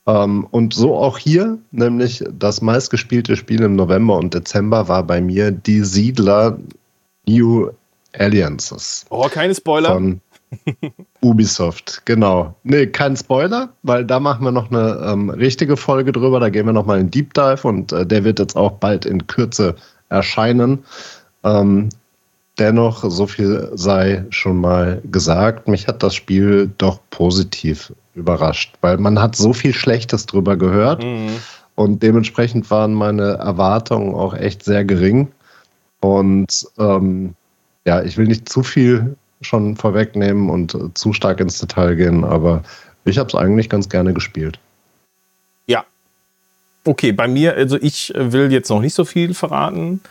[0.07, 5.21] Ähm, und so auch hier, nämlich das meistgespielte Spiel im November und Dezember war bei
[5.21, 6.57] mir Die Siedler
[7.27, 7.69] New
[8.13, 9.05] Alliances.
[9.09, 9.93] Oh, keine Spoiler.
[9.93, 10.21] Von
[11.21, 12.55] Ubisoft, genau.
[12.63, 16.39] Nee, kein Spoiler, weil da machen wir noch eine ähm, richtige Folge drüber.
[16.39, 19.27] Da gehen wir nochmal in Deep Dive und äh, der wird jetzt auch bald in
[19.27, 19.75] Kürze
[20.09, 20.83] erscheinen.
[21.43, 21.89] Ähm,
[22.59, 28.97] dennoch, so viel sei schon mal gesagt, mich hat das Spiel doch positiv überrascht, weil
[28.97, 31.29] man hat so viel Schlechtes drüber gehört mhm.
[31.75, 35.29] und dementsprechend waren meine Erwartungen auch echt sehr gering.
[36.01, 37.35] Und ähm,
[37.85, 42.23] ja, ich will nicht zu viel schon vorwegnehmen und äh, zu stark ins Detail gehen,
[42.23, 42.63] aber
[43.05, 44.59] ich habe es eigentlich ganz gerne gespielt.
[45.67, 45.85] Ja.
[46.85, 50.01] Okay, bei mir, also ich will jetzt noch nicht so viel verraten.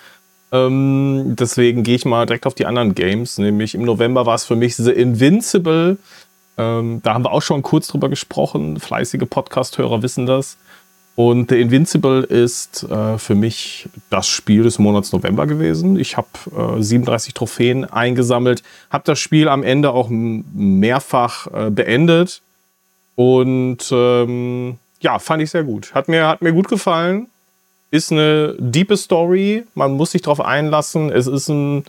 [0.53, 3.39] Ähm, deswegen gehe ich mal direkt auf die anderen Games.
[3.39, 5.99] Nämlich im November war es für mich The Invincible.
[6.61, 8.79] Ähm, da haben wir auch schon kurz drüber gesprochen.
[8.79, 10.59] Fleißige Podcast-Hörer wissen das.
[11.17, 15.99] Und The Invincible ist äh, für mich das Spiel des Monats November gewesen.
[15.99, 16.29] Ich habe
[16.79, 22.43] äh, 37 Trophäen eingesammelt, habe das Spiel am Ende auch mehrfach äh, beendet.
[23.17, 25.95] Und ähm, ja, fand ich sehr gut.
[25.95, 27.27] Hat mir, hat mir gut gefallen.
[27.91, 29.65] Ist eine diepe Story.
[29.75, 31.11] Man muss sich darauf einlassen.
[31.11, 31.85] Es ist ein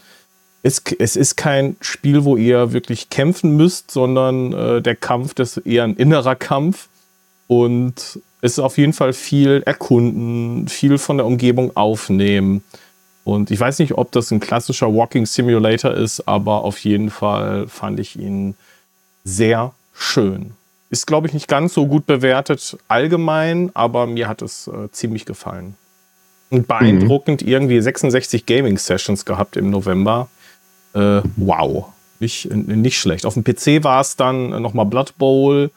[0.63, 5.57] es, es ist kein Spiel, wo ihr wirklich kämpfen müsst, sondern äh, der Kampf, ist
[5.57, 6.87] eher ein innerer Kampf.
[7.47, 12.63] Und Es ist auf jeden Fall viel erkunden, viel von der Umgebung aufnehmen.
[13.23, 17.67] Und ich weiß nicht, ob das ein klassischer Walking Simulator ist, aber auf jeden Fall
[17.67, 18.55] fand ich ihn
[19.23, 20.53] sehr schön.
[20.89, 25.25] Ist, glaube ich, nicht ganz so gut bewertet allgemein, aber mir hat es äh, ziemlich
[25.25, 25.75] gefallen.
[26.49, 27.47] Und beeindruckend mhm.
[27.47, 30.27] irgendwie 66 Gaming Sessions gehabt im November.
[30.93, 31.87] Äh, wow.
[32.19, 33.25] Nicht, nicht schlecht.
[33.25, 35.71] Auf dem PC war es dann nochmal Blood Bowl,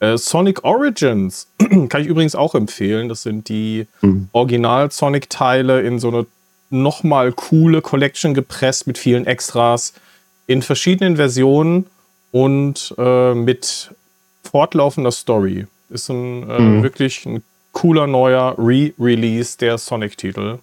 [0.00, 1.48] äh, Sonic Origins
[1.88, 3.08] kann ich übrigens auch empfehlen.
[3.08, 4.28] Das sind die mhm.
[4.32, 6.26] Original-Sonic-Teile in so eine
[6.70, 9.94] nochmal coole Collection gepresst mit vielen Extras
[10.46, 11.86] in verschiedenen Versionen
[12.32, 13.94] und äh, mit
[14.42, 15.66] fortlaufender Story.
[15.88, 16.82] Ist ein äh, mhm.
[16.82, 20.58] wirklich ein cooler neuer Re-Release der Sonic-Titel.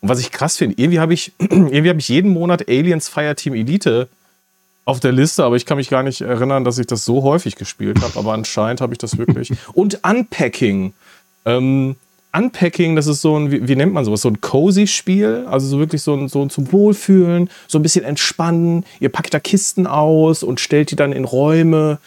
[0.00, 3.54] Und was ich krass finde, irgendwie habe ich, irgendwie hab ich jeden Monat Aliens Fireteam
[3.54, 4.08] Elite
[4.84, 7.56] auf der Liste, aber ich kann mich gar nicht erinnern, dass ich das so häufig
[7.56, 8.18] gespielt habe.
[8.18, 9.52] Aber anscheinend habe ich das wirklich.
[9.74, 10.94] Und Unpacking.
[11.44, 11.96] Ähm,
[12.32, 14.22] Unpacking, das ist so ein, wie, wie, nennt man sowas?
[14.22, 15.46] So ein cozy Spiel.
[15.48, 18.84] Also so wirklich so ein, so ein zum Wohlfühlen, so ein bisschen entspannen.
[19.00, 21.98] Ihr packt da Kisten aus und stellt die dann in Räume.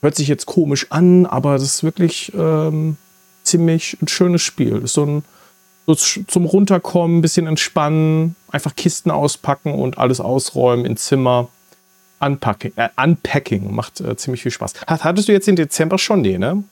[0.00, 2.96] Hört sich jetzt komisch an, aber das ist wirklich ähm,
[3.42, 4.82] ziemlich ein schönes Spiel.
[4.84, 5.24] Ist so ein
[5.86, 11.48] so zum Runterkommen, ein bisschen entspannen, einfach Kisten auspacken und alles ausräumen in Zimmer.
[12.20, 14.74] Unpacking, äh, Unpacking macht äh, ziemlich viel Spaß.
[14.86, 16.20] Hattest du jetzt den Dezember schon?
[16.20, 16.62] Nee, ne?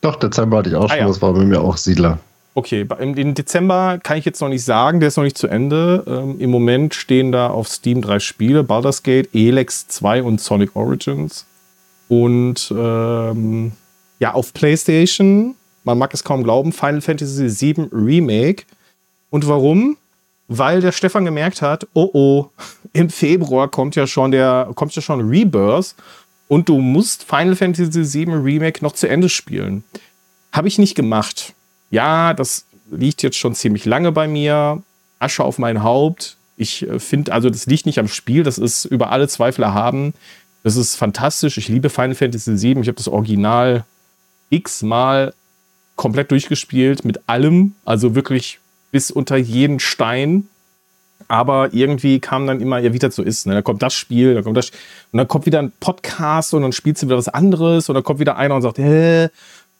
[0.00, 0.98] Doch, Dezember hatte ich auch ah, schon.
[0.98, 1.06] Ja.
[1.08, 2.20] Das war bei mir auch Siedler.
[2.54, 6.04] Okay, im Dezember kann ich jetzt noch nicht sagen, der ist noch nicht zu Ende.
[6.06, 10.74] Ähm, Im Moment stehen da auf Steam drei Spiele: Baldur's Gate, Elex 2 und Sonic
[10.74, 11.44] Origins.
[12.08, 13.72] Und ähm,
[14.20, 15.54] ja, auf PlayStation,
[15.86, 18.64] man mag es kaum glauben, Final Fantasy VII Remake.
[19.30, 19.96] Und warum?
[20.48, 22.50] weil der Stefan gemerkt hat, oh oh,
[22.92, 25.94] im Februar kommt ja schon der, kommt ja schon Rebirth
[26.48, 29.84] und du musst Final Fantasy VII Remake noch zu Ende spielen.
[30.52, 31.54] Habe ich nicht gemacht.
[31.90, 34.82] Ja, das liegt jetzt schon ziemlich lange bei mir.
[35.18, 36.36] Asche auf mein Haupt.
[36.56, 40.14] Ich äh, finde, also das liegt nicht am Spiel, das ist über alle Zweifel erhaben.
[40.62, 41.58] Das ist fantastisch.
[41.58, 42.80] Ich liebe Final Fantasy VII.
[42.80, 43.84] Ich habe das Original
[44.50, 45.34] x-mal
[45.96, 47.74] komplett durchgespielt mit allem.
[47.84, 48.60] Also wirklich
[48.92, 50.48] bis unter jeden Stein.
[51.28, 53.46] Aber irgendwie kam dann immer, ja, wie das so ist.
[53.46, 53.54] Ne?
[53.54, 54.70] Da kommt das Spiel, da kommt das
[55.10, 58.04] und dann kommt wieder ein Podcast und dann spielst du wieder was anderes und dann
[58.04, 59.28] kommt wieder einer und sagt, hä,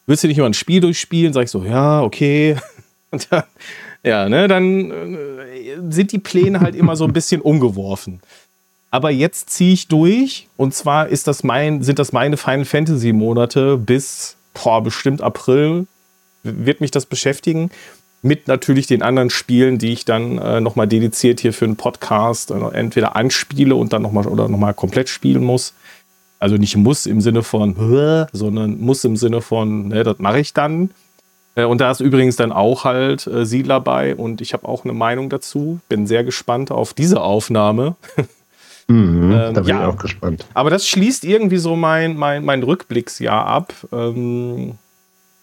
[0.07, 1.33] willst du nicht nur ein Spiel durchspielen?
[1.33, 2.57] Sag ich so, ja, okay.
[3.13, 3.45] Und dann,
[4.03, 8.21] ja, ne, dann äh, sind die Pläne halt immer so ein bisschen umgeworfen.
[8.91, 13.13] Aber jetzt ziehe ich durch und zwar ist das mein, sind das meine Final Fantasy
[13.13, 15.87] Monate bis boah, bestimmt April
[16.47, 17.71] wird mich das beschäftigen
[18.23, 22.51] mit natürlich den anderen Spielen, die ich dann äh, nochmal dediziert hier für einen Podcast
[22.51, 25.75] äh, entweder anspiele und dann nochmal oder nochmal komplett spielen muss.
[26.39, 30.53] Also nicht muss im Sinne von, sondern muss im Sinne von, ne, das mache ich
[30.53, 30.91] dann.
[31.55, 34.85] Äh, und da ist übrigens dann auch halt äh, Siedler bei und ich habe auch
[34.85, 35.81] eine Meinung dazu.
[35.89, 37.97] Bin sehr gespannt auf diese Aufnahme.
[38.89, 40.47] Mhm, ähm, da bin ja, ich auch gespannt.
[40.55, 43.75] Aber das schließt irgendwie so mein, mein, mein Rückblicksjahr ab.
[43.93, 44.79] Ähm,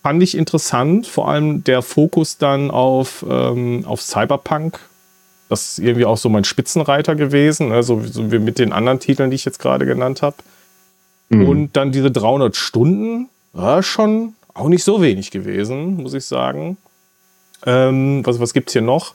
[0.04, 4.80] fand ich interessant, vor allem der Fokus dann auf, ähm, auf Cyberpunk.
[5.50, 7.84] Das ist irgendwie auch so mein Spitzenreiter gewesen, ne?
[7.84, 10.36] so, wie mit den anderen Titeln, die ich jetzt gerade genannt habe.
[11.30, 11.48] Mhm.
[11.48, 16.78] Und dann diese 300 Stunden, ja, schon auch nicht so wenig gewesen, muss ich sagen.
[17.66, 19.14] Ähm, was was gibt es hier noch?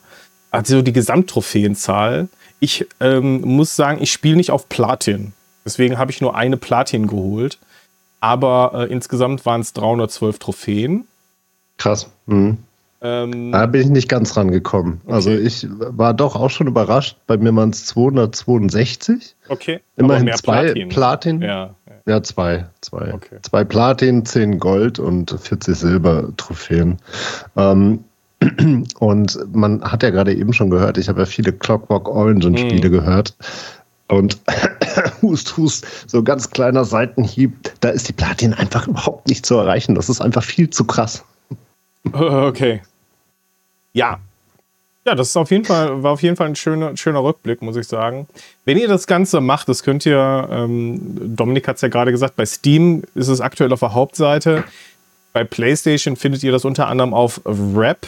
[0.49, 2.29] Also die Gesamttrophäenzahl.
[2.59, 5.33] Ich ähm, muss sagen, ich spiele nicht auf Platin.
[5.65, 7.59] Deswegen habe ich nur eine Platin geholt.
[8.19, 11.07] Aber äh, insgesamt waren es 312 Trophäen.
[11.77, 12.09] Krass.
[12.25, 12.57] Mhm.
[13.01, 14.99] Ähm, da bin ich nicht ganz rangekommen.
[15.05, 15.13] Okay.
[15.13, 17.17] Also ich war doch auch schon überrascht.
[17.27, 19.35] Bei mir waren es 262.
[19.47, 19.79] Okay.
[19.95, 20.89] Immerhin zwei Platin.
[20.89, 21.41] Platin.
[21.41, 22.23] Ja, ja.
[22.23, 22.65] zwei.
[22.81, 23.13] Zwei.
[23.13, 23.37] Okay.
[23.41, 26.97] zwei Platin, 10 Gold und 40 Silber-Trophäen.
[27.55, 28.03] Ähm,
[28.99, 32.93] und man hat ja gerade eben schon gehört, ich habe ja viele Clockwork Orange-Spiele mhm.
[32.93, 33.35] gehört.
[34.09, 34.39] Und
[35.21, 39.95] hust, hust, so ganz kleiner Seitenhieb, da ist die Platin einfach überhaupt nicht zu erreichen.
[39.95, 41.23] Das ist einfach viel zu krass.
[42.13, 42.81] Okay.
[43.93, 44.19] Ja.
[45.05, 47.75] Ja, das ist auf jeden Fall, war auf jeden Fall ein schöner, schöner Rückblick, muss
[47.75, 48.27] ich sagen.
[48.63, 52.35] Wenn ihr das Ganze macht, das könnt ihr, ähm, Dominik hat es ja gerade gesagt,
[52.37, 54.63] bei Steam ist es aktuell auf der Hauptseite.
[55.33, 58.07] Bei PlayStation findet ihr das unter anderem auf Rap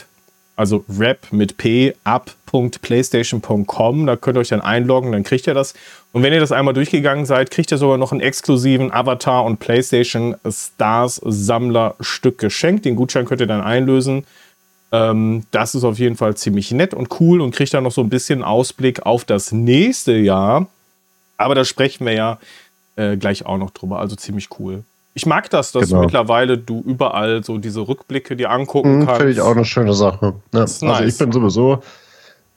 [0.61, 4.05] also rap mit p up.playstation.com.
[4.05, 5.73] Da könnt ihr euch dann einloggen, dann kriegt ihr das.
[6.13, 9.57] Und wenn ihr das einmal durchgegangen seid, kriegt ihr sogar noch einen exklusiven Avatar und
[9.57, 12.85] PlayStation Stars Sammlerstück geschenkt.
[12.85, 14.27] Den Gutschein könnt ihr dann einlösen.
[14.91, 18.01] Ähm, das ist auf jeden Fall ziemlich nett und cool und kriegt dann noch so
[18.01, 20.67] ein bisschen Ausblick auf das nächste Jahr.
[21.37, 22.37] Aber da sprechen wir ja
[22.97, 23.99] äh, gleich auch noch drüber.
[23.99, 24.83] Also ziemlich cool.
[25.13, 26.01] Ich mag das, dass Genau.
[26.01, 29.17] mittlerweile du überall so diese Rückblicke dir angucken Mhm, kannst.
[29.17, 30.33] Finde ich auch eine schöne Sache.
[30.53, 31.13] Ja, Also nice.
[31.13, 31.79] ich bin sowieso,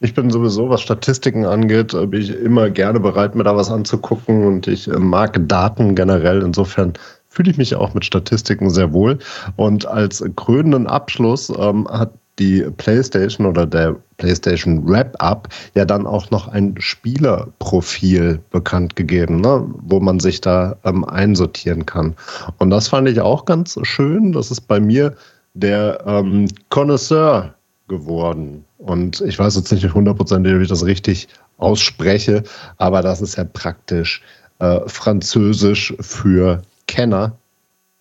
[0.01, 3.71] ich bin sowieso, was Statistiken angeht, äh, bin ich immer gerne bereit, mir da was
[3.71, 6.43] anzugucken und ich äh, mag Daten generell.
[6.43, 6.93] Insofern
[7.29, 9.19] fühle ich mich auch mit Statistiken sehr wohl.
[9.57, 16.31] Und als krönenden Abschluss ähm, hat die PlayStation oder der PlayStation Wrap-Up ja dann auch
[16.31, 19.65] noch ein Spielerprofil bekannt gegeben, ne?
[19.83, 22.15] wo man sich da ähm, einsortieren kann.
[22.59, 24.33] Und das fand ich auch ganz schön.
[24.33, 25.15] Das ist bei mir
[25.55, 27.55] der ähm, Connoisseur
[27.89, 28.65] geworden.
[28.79, 32.43] Und ich weiß jetzt nicht hundertprozentig, ob ich das richtig ausspreche,
[32.79, 34.23] aber das ist ja praktisch
[34.59, 37.37] äh, Französisch für Kenner.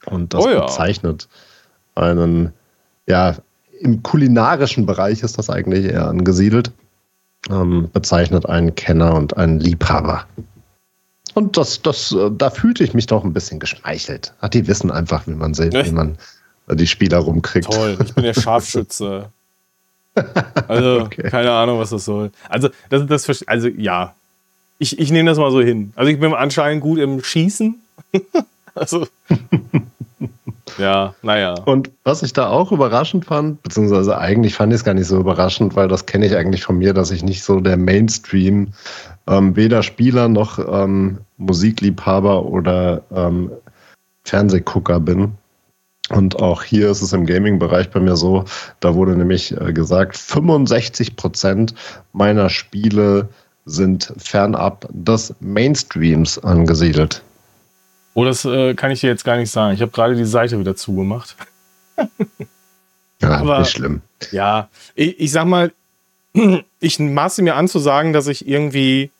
[0.05, 0.65] Und das Oh ja.
[0.65, 1.27] bezeichnet
[1.95, 2.51] einen,
[3.07, 3.35] ja,
[3.83, 6.71] im kulinarischen Bereich ist das eigentlich eher angesiedelt,
[7.49, 10.25] ähm, bezeichnet einen Kenner und einen Liebhaber.
[11.33, 14.33] Und das, das, äh, da fühlte ich mich doch ein bisschen geschmeichelt.
[14.41, 16.17] Ach, die wissen einfach, wie man, se- wie man
[16.67, 17.71] äh, die Spieler rumkriegt.
[17.71, 19.29] Toll, ich bin der Scharfschütze.
[20.67, 21.27] Also, Okay.
[21.29, 22.31] keine Ahnung, was das soll.
[22.47, 24.13] Also, das, das also ja.
[24.77, 25.91] Ich, ich nehme das mal so hin.
[25.95, 27.75] Also, ich bin anscheinend gut im Schießen.
[28.75, 29.07] also.
[30.77, 31.55] ja, naja.
[31.65, 35.19] Und was ich da auch überraschend fand, beziehungsweise eigentlich fand ich es gar nicht so
[35.19, 38.73] überraschend, weil das kenne ich eigentlich von mir, dass ich nicht so der Mainstream,
[39.27, 43.51] ähm, weder Spieler noch ähm, Musikliebhaber oder ähm,
[44.23, 45.33] Fernsehgucker bin.
[46.09, 48.43] Und auch hier ist es im Gaming-Bereich bei mir so,
[48.81, 51.73] da wurde nämlich äh, gesagt, 65 Prozent
[52.11, 53.29] meiner Spiele
[53.65, 57.23] sind fernab des Mainstreams angesiedelt.
[58.13, 59.73] Oh, das äh, kann ich dir jetzt gar nicht sagen.
[59.73, 61.35] Ich habe gerade die Seite wieder zugemacht.
[63.21, 64.01] Ja, Aber- nicht schlimm.
[64.31, 65.71] Ja, ich, ich sag mal,
[66.79, 69.11] ich maße mir an zu sagen, dass ich irgendwie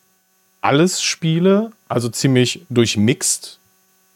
[0.62, 3.60] alles spiele, also ziemlich durchmixt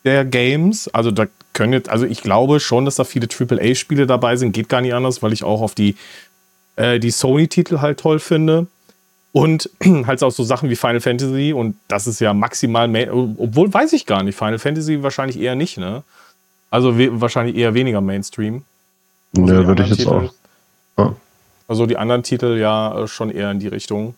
[0.05, 0.87] der Games.
[0.93, 4.69] Also da können jetzt, also ich glaube schon, dass da viele AAA-Spiele dabei sind, geht
[4.69, 5.95] gar nicht anders, weil ich auch auf die,
[6.75, 8.67] äh, die Sony-Titel halt toll finde.
[9.31, 9.69] Und
[10.07, 13.93] halt auch so Sachen wie Final Fantasy und das ist ja maximal, ma- obwohl weiß
[13.93, 16.03] ich gar nicht, Final Fantasy wahrscheinlich eher nicht, ne?
[16.69, 18.63] Also wahrscheinlich eher weniger Mainstream.
[19.37, 20.21] Also die würde ich jetzt auch.
[20.21, 20.33] Titel-
[20.97, 21.15] Ja.
[21.67, 24.15] Also die anderen Titel ja schon eher in die Richtung.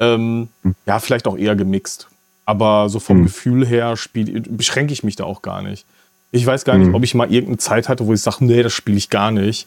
[0.00, 0.48] Ähm,
[0.86, 2.08] Ja, vielleicht auch eher gemixt.
[2.44, 3.24] Aber so vom Hm.
[3.24, 5.84] Gefühl her spiel, beschränke ich mich da auch gar nicht.
[6.32, 6.94] Ich weiß gar nicht, Hm.
[6.94, 9.66] ob ich mal irgendeine Zeit hatte, wo ich sage, nee, das spiele ich gar nicht.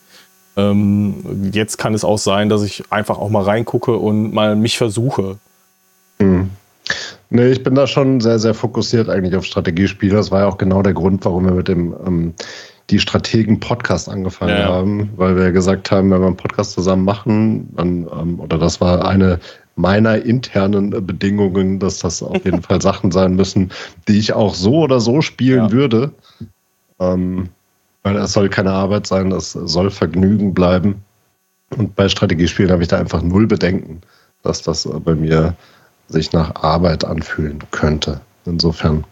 [0.57, 4.77] Ähm, jetzt kann es auch sein, dass ich einfach auch mal reingucke und mal mich
[4.77, 5.37] versuche.
[6.19, 6.49] Hm.
[7.29, 10.15] Nee, ich bin da schon sehr, sehr fokussiert eigentlich auf Strategiespiele.
[10.15, 12.33] Das war ja auch genau der Grund, warum wir mit dem ähm,
[12.91, 17.69] die Strategen-Podcast angefangen Ja, haben, weil wir gesagt haben, wenn wir einen Podcast zusammen machen,
[17.75, 19.39] dann, ähm, oder das war eine
[19.75, 23.71] meiner internen Bedingungen, dass das auf jeden Fall Sachen sein müssen,
[24.07, 25.71] die ich auch so oder so spielen Ja.
[25.71, 26.11] würde.
[26.99, 27.49] Ähm,
[28.05, 31.03] weil es soll keine Arbeit sein, es soll Vergnügen bleiben.
[31.75, 34.01] Und bei Strategiespielen habe ich da einfach null Bedenken,
[34.43, 35.55] dass das bei mir
[36.07, 38.21] sich nach Arbeit anfühlen könnte.
[38.45, 39.03] Insofern.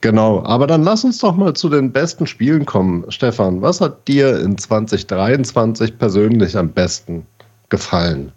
[0.00, 3.04] Genau, aber dann lass uns doch mal zu den besten Spielen kommen.
[3.10, 7.26] Stefan, was hat dir in 2023 persönlich am besten
[7.68, 8.32] gefallen?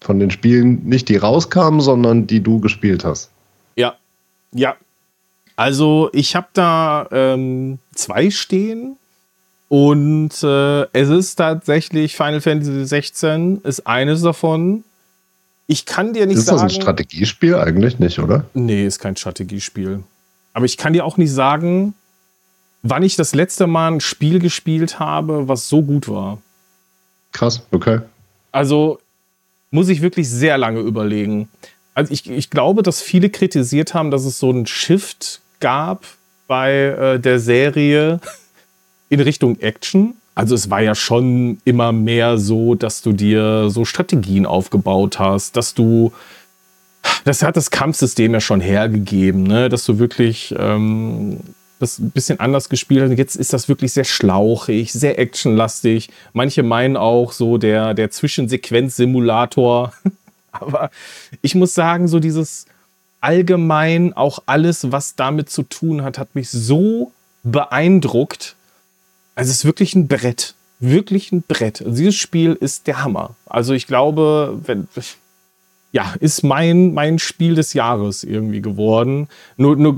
[0.00, 3.30] Von den Spielen, nicht die rauskamen, sondern die du gespielt hast.
[3.76, 3.94] Ja,
[4.52, 4.74] ja.
[5.60, 8.96] Also ich habe da ähm, zwei stehen
[9.68, 14.84] und äh, es ist tatsächlich Final Fantasy 16 ist eines davon.
[15.66, 16.72] Ich kann dir nicht ist das sagen.
[16.72, 17.56] ein Strategiespiel?
[17.56, 18.46] Eigentlich nicht, oder?
[18.54, 20.02] Nee, ist kein Strategiespiel.
[20.54, 21.92] Aber ich kann dir auch nicht sagen,
[22.82, 26.38] wann ich das letzte Mal ein Spiel gespielt habe, was so gut war.
[27.32, 28.00] Krass, okay.
[28.50, 28.98] Also
[29.70, 31.50] muss ich wirklich sehr lange überlegen.
[31.92, 36.04] Also ich, ich glaube, dass viele kritisiert haben, dass es so einen Shift gab
[36.46, 38.20] bei äh, der Serie
[39.08, 40.14] in Richtung Action.
[40.34, 45.56] Also es war ja schon immer mehr so, dass du dir so Strategien aufgebaut hast,
[45.56, 46.12] dass du
[47.24, 49.68] das hat das Kampfsystem ja schon hergegeben, ne?
[49.68, 51.38] dass du wirklich ähm,
[51.78, 53.18] das ein bisschen anders gespielt hast.
[53.18, 56.10] Jetzt ist das wirklich sehr schlauchig, sehr actionlastig.
[56.32, 59.92] Manche meinen auch so der, der Zwischensequenz-Simulator.
[60.52, 60.90] Aber
[61.42, 62.66] ich muss sagen, so dieses
[63.20, 67.12] allgemein auch alles, was damit zu tun hat, hat mich so
[67.42, 68.56] beeindruckt.
[69.34, 70.54] Also es ist wirklich ein Brett.
[70.80, 71.82] Wirklich ein Brett.
[71.82, 73.36] Also dieses Spiel ist der Hammer.
[73.46, 74.88] Also ich glaube, wenn,
[75.92, 79.28] ja, ist mein, mein Spiel des Jahres irgendwie geworden.
[79.56, 79.96] Nur, nur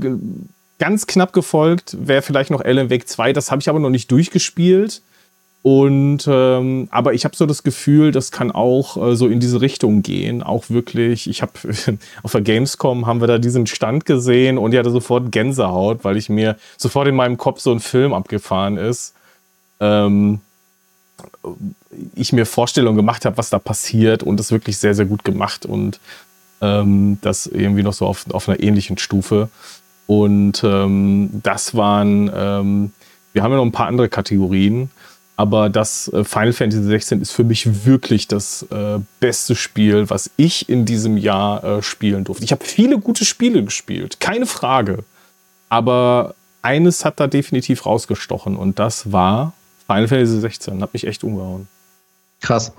[0.79, 3.31] ganz knapp gefolgt wäre vielleicht noch Alan Wake 2.
[3.33, 5.01] Das habe ich aber noch nicht durchgespielt.
[5.63, 9.61] Und ähm, aber ich habe so das Gefühl, das kann auch äh, so in diese
[9.61, 10.43] Richtung gehen.
[10.43, 11.53] Auch wirklich, ich habe
[12.23, 16.17] auf der Gamescom haben wir da diesen Stand gesehen und ich hatte sofort Gänsehaut, weil
[16.17, 19.13] ich mir sofort in meinem Kopf so ein Film abgefahren ist.
[19.79, 20.41] Ähm,
[22.13, 25.65] ich mir Vorstellungen gemacht habe, was da passiert und das wirklich sehr, sehr gut gemacht
[25.65, 26.01] und
[26.59, 29.47] ähm, das irgendwie noch so auf, auf einer ähnlichen Stufe.
[30.07, 32.91] Und ähm, das waren, ähm,
[33.31, 34.91] wir haben ja noch ein paar andere Kategorien.
[35.35, 40.29] Aber das äh, Final Fantasy 16 ist für mich wirklich das äh, beste Spiel, was
[40.37, 42.43] ich in diesem Jahr äh, spielen durfte.
[42.43, 45.03] Ich habe viele gute Spiele gespielt, keine Frage.
[45.69, 49.53] Aber eines hat da definitiv rausgestochen und das war
[49.87, 50.81] Final Fantasy 16.
[50.81, 51.67] Hat mich echt umgehauen.
[52.41, 52.73] Krass.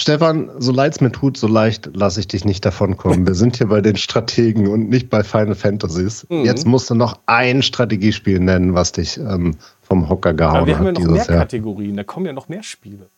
[0.00, 3.26] Stefan, so leid es mir tut, so leicht lasse ich dich nicht davon kommen.
[3.26, 6.26] Wir sind hier bei den Strategen und nicht bei Final Fantasies.
[6.30, 6.46] Mhm.
[6.46, 10.56] Jetzt musst du noch ein Strategiespiel nennen, was dich ähm, vom Hocker gehauen hat.
[10.60, 11.38] Aber wir haben ja noch mehr Jahr.
[11.40, 13.10] Kategorien, da kommen ja noch mehr Spiele.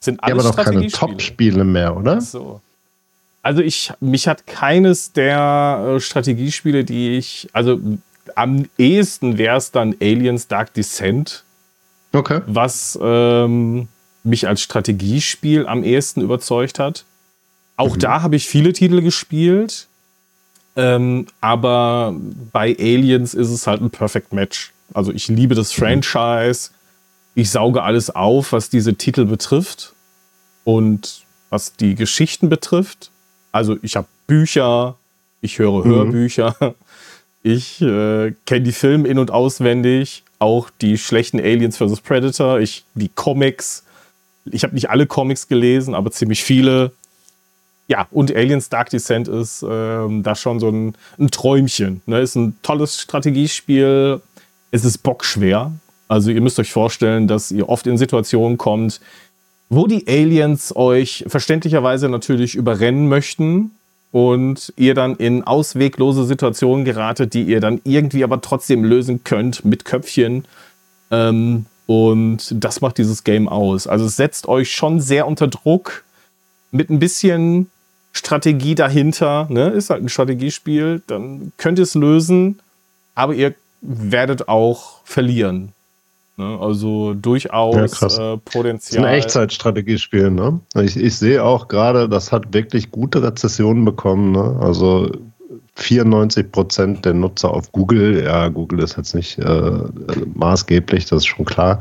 [0.00, 2.18] Sind alles ja, aber noch keine Top-Spiele mehr, oder?
[2.18, 2.60] Ach so.
[3.42, 7.80] Also ich, mich hat keines der äh, Strategiespiele, die ich, also
[8.34, 11.44] am ehesten wäre es dann Aliens Dark Descent.
[12.12, 12.42] Okay.
[12.46, 13.88] Was ähm,
[14.28, 17.04] mich als Strategiespiel am ehesten überzeugt hat.
[17.76, 18.00] Auch mhm.
[18.00, 19.88] da habe ich viele Titel gespielt.
[20.76, 22.14] Ähm, aber
[22.52, 24.72] bei Aliens ist es halt ein Perfect Match.
[24.94, 25.80] Also ich liebe das mhm.
[25.80, 26.70] Franchise.
[27.34, 29.94] Ich sauge alles auf, was diese Titel betrifft
[30.64, 33.10] und was die Geschichten betrifft.
[33.52, 34.96] Also ich habe Bücher,
[35.40, 35.90] ich höre mhm.
[35.90, 36.54] Hörbücher,
[37.42, 42.00] ich äh, kenne die Filme in und auswendig, auch die schlechten Aliens vs.
[42.00, 43.84] Predator, ich die Comics,
[44.52, 46.92] ich habe nicht alle Comics gelesen, aber ziemlich viele.
[47.88, 52.02] Ja, und Aliens Dark Descent ist ähm, da schon so ein, ein Träumchen.
[52.06, 52.20] Ne?
[52.20, 54.20] Ist ein tolles Strategiespiel.
[54.70, 55.72] Es ist bockschwer.
[56.06, 59.00] Also ihr müsst euch vorstellen, dass ihr oft in Situationen kommt,
[59.70, 63.72] wo die Aliens euch verständlicherweise natürlich überrennen möchten
[64.10, 69.64] und ihr dann in ausweglose Situationen geratet, die ihr dann irgendwie aber trotzdem lösen könnt
[69.64, 70.46] mit Köpfchen.
[71.10, 73.86] Ähm, und das macht dieses Game aus.
[73.86, 76.04] Also es setzt euch schon sehr unter Druck
[76.70, 77.70] mit ein bisschen
[78.12, 79.46] Strategie dahinter.
[79.48, 79.70] Ne?
[79.70, 81.02] Ist halt ein Strategiespiel.
[81.06, 82.60] Dann könnt ihr es lösen,
[83.14, 85.72] aber ihr werdet auch verlieren.
[86.36, 86.58] Ne?
[86.60, 88.74] Also durchaus ja, äh, Potenzial.
[88.74, 90.30] Das ist ein Echtzeitstrategiespiel.
[90.30, 90.60] Ne?
[90.82, 94.32] Ich, ich sehe auch gerade, das hat wirklich gute Rezessionen bekommen.
[94.32, 94.58] Ne?
[94.60, 95.10] Also
[95.78, 98.24] 94 Prozent der Nutzer auf Google.
[98.24, 99.78] Ja, Google ist jetzt nicht äh,
[100.34, 101.78] maßgeblich, das ist schon klar.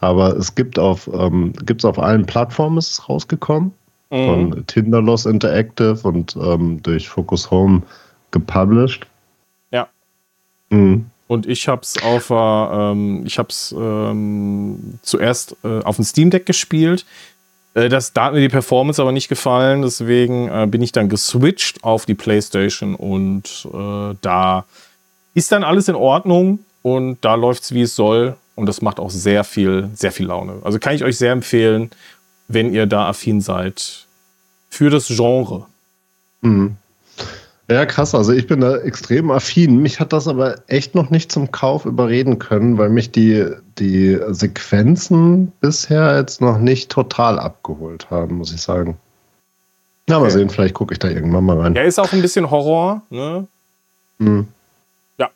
[0.00, 3.72] Aber es gibt auf, ähm, gibt's auf allen Plattformen ist es rausgekommen.
[4.10, 4.26] Mhm.
[4.26, 7.82] Von Tinderloss Interactive und ähm, durch Focus Home
[8.30, 9.06] gepublished.
[9.72, 9.88] Ja.
[10.70, 11.06] Mhm.
[11.26, 16.30] Und ich habe es auf, ähm, ich habe es ähm, zuerst äh, auf dem Steam
[16.30, 17.04] Deck gespielt.
[17.74, 21.08] Äh, das, da hat mir die Performance aber nicht gefallen, deswegen äh, bin ich dann
[21.08, 24.64] geswitcht auf die PlayStation und äh, da
[25.34, 28.98] ist dann alles in Ordnung und da läuft es wie es soll und das macht
[28.98, 30.54] auch sehr viel, sehr viel Laune.
[30.64, 31.90] Also kann ich euch sehr empfehlen,
[32.48, 34.06] wenn ihr da affin seid
[34.68, 35.66] für das Genre.
[36.40, 36.76] Mhm.
[37.70, 38.16] Ja, krass.
[38.16, 39.80] Also ich bin da extrem affin.
[39.80, 43.46] Mich hat das aber echt noch nicht zum Kauf überreden können, weil mich die,
[43.78, 48.96] die Sequenzen bisher jetzt noch nicht total abgeholt haben, muss ich sagen.
[50.08, 50.24] Na, okay.
[50.24, 51.76] mal sehen, vielleicht gucke ich da irgendwann mal rein.
[51.76, 53.46] Ja, ist auch ein bisschen Horror, ne?
[54.18, 54.48] Hm.
[55.18, 55.30] Ja.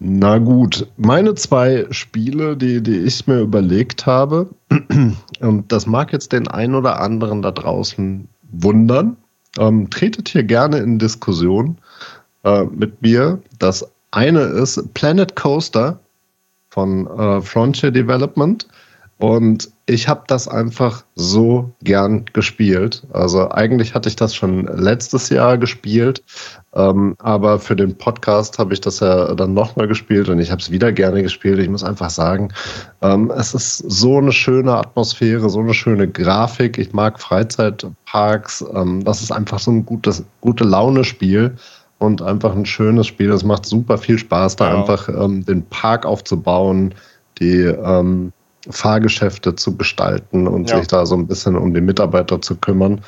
[0.00, 4.48] Na gut, meine zwei Spiele, die, die ich mir überlegt habe,
[5.40, 9.16] und das mag jetzt den einen oder anderen da draußen wundern,
[9.58, 11.78] ähm, tretet hier gerne in Diskussion
[12.44, 13.40] äh, mit mir.
[13.58, 15.98] Das eine ist Planet Coaster
[16.70, 18.66] von äh, Frontier Development.
[19.18, 23.04] Und ich habe das einfach so gern gespielt.
[23.12, 26.22] Also eigentlich hatte ich das schon letztes Jahr gespielt,
[26.74, 30.60] ähm, aber für den Podcast habe ich das ja dann nochmal gespielt und ich habe
[30.60, 31.58] es wieder gerne gespielt.
[31.58, 32.48] Ich muss einfach sagen,
[33.02, 36.78] ähm, es ist so eine schöne Atmosphäre, so eine schöne Grafik.
[36.78, 38.64] Ich mag Freizeitparks.
[38.74, 41.54] Ähm, das ist einfach so ein gutes, gute Laune-Spiel
[41.98, 43.30] und einfach ein schönes Spiel.
[43.30, 44.80] Es macht super viel Spaß, da ja.
[44.80, 46.94] einfach ähm, den Park aufzubauen,
[47.38, 48.32] die ähm,
[48.70, 50.78] Fahrgeschäfte zu gestalten und ja.
[50.78, 53.00] sich da so ein bisschen um die Mitarbeiter zu kümmern.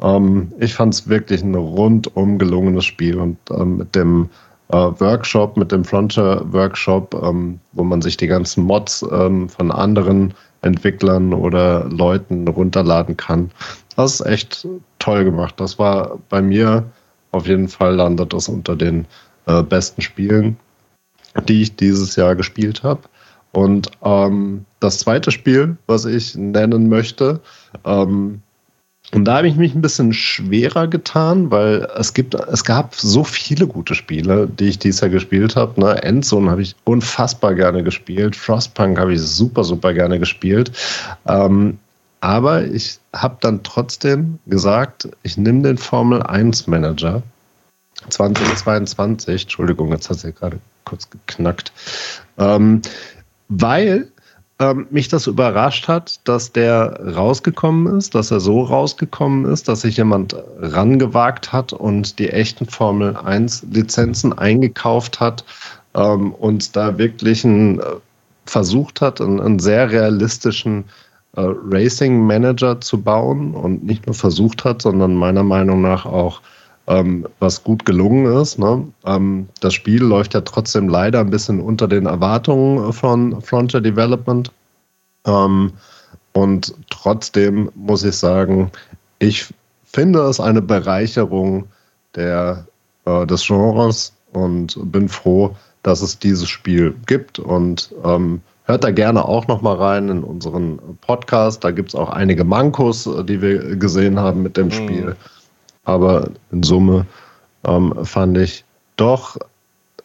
[0.00, 4.28] Ähm, ich fand es wirklich ein rundum gelungenes Spiel und ähm, mit dem
[4.68, 9.70] äh, Workshop, mit dem Frontier Workshop, ähm, wo man sich die ganzen Mods ähm, von
[9.70, 13.50] anderen Entwicklern oder Leuten runterladen kann.
[13.96, 14.66] Das ist echt
[14.98, 15.54] toll gemacht.
[15.58, 16.84] Das war bei mir
[17.32, 19.06] auf jeden Fall landet das unter den
[19.46, 20.56] äh, besten Spielen,
[21.48, 23.00] die ich dieses Jahr gespielt habe.
[23.52, 27.40] Und ähm, das zweite Spiel, was ich nennen möchte,
[27.84, 28.42] ähm,
[29.14, 33.24] und da habe ich mich ein bisschen schwerer getan, weil es gibt, es gab so
[33.24, 35.78] viele gute Spiele, die ich dieses Jahr gespielt habe.
[35.78, 36.02] Ne?
[36.02, 38.36] Endzone habe ich unfassbar gerne gespielt.
[38.36, 40.72] Frostpunk habe ich super, super gerne gespielt.
[41.26, 41.78] Ähm,
[42.20, 47.22] aber ich habe dann trotzdem gesagt, ich nehme den Formel 1 Manager
[48.08, 49.42] 2022.
[49.42, 51.72] Entschuldigung, jetzt hat es ja gerade kurz geknackt.
[52.38, 52.80] Ähm,
[53.60, 54.08] weil
[54.58, 59.82] ähm, mich das überrascht hat, dass der rausgekommen ist, dass er so rausgekommen ist, dass
[59.82, 65.44] sich jemand rangewagt hat und die echten Formel 1 Lizenzen eingekauft hat
[65.94, 67.84] ähm, und da wirklich ein, äh,
[68.46, 70.84] versucht hat, einen, einen sehr realistischen
[71.36, 76.40] äh, Racing Manager zu bauen und nicht nur versucht hat, sondern meiner Meinung nach auch
[76.86, 78.58] ähm, was gut gelungen ist.
[78.58, 78.86] Ne?
[79.04, 84.50] Ähm, das Spiel läuft ja trotzdem leider ein bisschen unter den Erwartungen von Frontier Development.
[85.26, 85.72] Ähm,
[86.32, 88.70] und trotzdem muss ich sagen,
[89.18, 89.52] ich
[89.84, 91.64] finde es eine Bereicherung
[92.14, 92.66] der,
[93.04, 97.38] äh, des Genres und bin froh, dass es dieses Spiel gibt.
[97.38, 101.62] Und ähm, hört da gerne auch noch mal rein in unseren Podcast.
[101.62, 105.14] Da gibt es auch einige Mankos, die wir gesehen haben mit dem mhm.
[105.84, 107.06] Aber in Summe
[107.64, 108.64] ähm, fand ich
[108.96, 109.36] doch,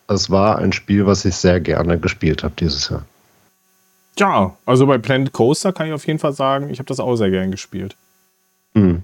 [0.08, 3.06] es war ein Spiel, was ich sehr gerne gespielt habe dieses Jahr.
[4.18, 7.16] Ja, also bei Planet Coaster kann ich auf jeden Fall sagen, ich habe das auch
[7.16, 7.96] sehr gern gespielt.
[8.74, 9.04] Hm.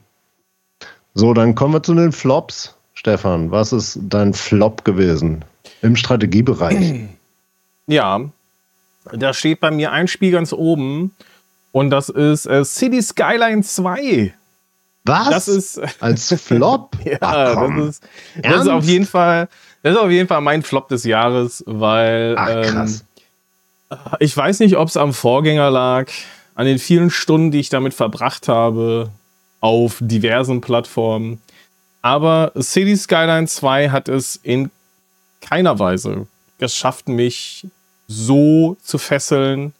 [1.13, 2.75] So, dann kommen wir zu den Flops.
[2.95, 5.45] Stefan, was ist dein Flop gewesen
[5.81, 7.09] im Strategiebereich?
[7.85, 8.21] Ja,
[9.11, 11.13] da steht bei mir ein Spiel ganz oben
[11.73, 14.33] und das ist äh, City Skyline 2.
[15.05, 15.29] Was?
[15.29, 16.95] Das ist als Flop.
[17.03, 18.03] ja, Ach, das, ist,
[18.41, 19.49] das ist auf jeden Fall,
[19.81, 23.01] das ist auf jeden Fall mein Flop des Jahres, weil Ach, ähm,
[24.19, 26.09] ich weiß nicht, ob es am Vorgänger lag,
[26.55, 29.09] an den vielen Stunden, die ich damit verbracht habe
[29.59, 31.41] auf diversen Plattformen.
[32.01, 34.71] Aber City Skyline 2 hat es in
[35.41, 36.27] keiner Weise
[36.57, 37.67] geschafft, mich
[38.07, 39.73] so zu fesseln,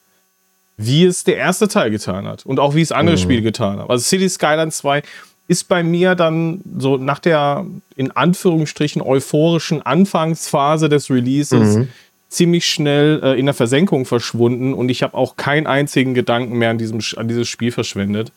[0.77, 3.21] wie es der erste Teil getan hat und auch wie es andere mhm.
[3.21, 3.89] Spiele getan haben.
[3.89, 5.03] Also City Skyline 2
[5.47, 7.65] ist bei mir dann so nach der
[7.95, 11.89] in Anführungsstrichen euphorischen Anfangsphase des Releases mhm.
[12.29, 16.69] ziemlich schnell äh, in der Versenkung verschwunden und ich habe auch keinen einzigen Gedanken mehr
[16.69, 18.31] an, diesem, an dieses Spiel verschwendet.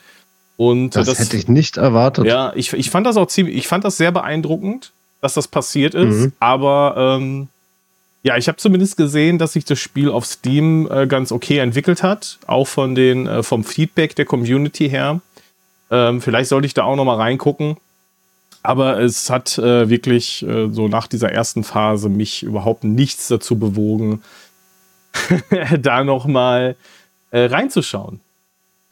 [0.57, 2.25] Und das, das hätte ich nicht erwartet.
[2.27, 5.95] Ja, ich, ich fand das auch ziemlich, ich fand das sehr beeindruckend, dass das passiert
[5.95, 6.33] ist, mhm.
[6.41, 7.49] aber ähm,
[8.27, 12.03] ja, ich habe zumindest gesehen, dass sich das Spiel auf Steam äh, ganz okay entwickelt
[12.03, 15.21] hat, auch von den, äh, vom Feedback der Community her.
[15.93, 17.77] Ähm, vielleicht sollte ich da auch noch mal reingucken.
[18.65, 23.61] Aber es hat äh, wirklich äh, so nach dieser ersten Phase mich überhaupt nichts dazu
[23.61, 24.25] bewogen,
[25.81, 26.75] da noch mal
[27.31, 28.19] äh, reinzuschauen.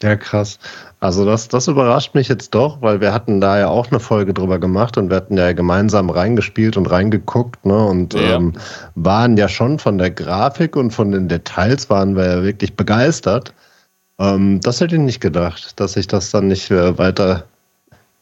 [0.03, 0.59] Ja, krass.
[1.01, 4.34] Also das, das überrascht mich jetzt doch, weil wir hatten da ja auch eine Folge
[4.34, 7.86] drüber gemacht und wir hatten ja gemeinsam reingespielt und reingeguckt, ne?
[7.86, 8.36] Und ja.
[8.36, 8.53] ähm,
[8.95, 13.55] waren ja schon von der Grafik und von den Details waren wir ja wirklich begeistert.
[14.18, 17.45] Ähm, das hätte ich nicht gedacht, dass sich das dann nicht äh, weiter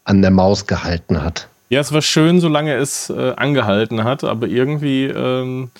[0.05, 1.49] an der Maus gehalten hat.
[1.69, 5.71] Ja, es war schön, solange es äh, angehalten hat, aber irgendwie ähm,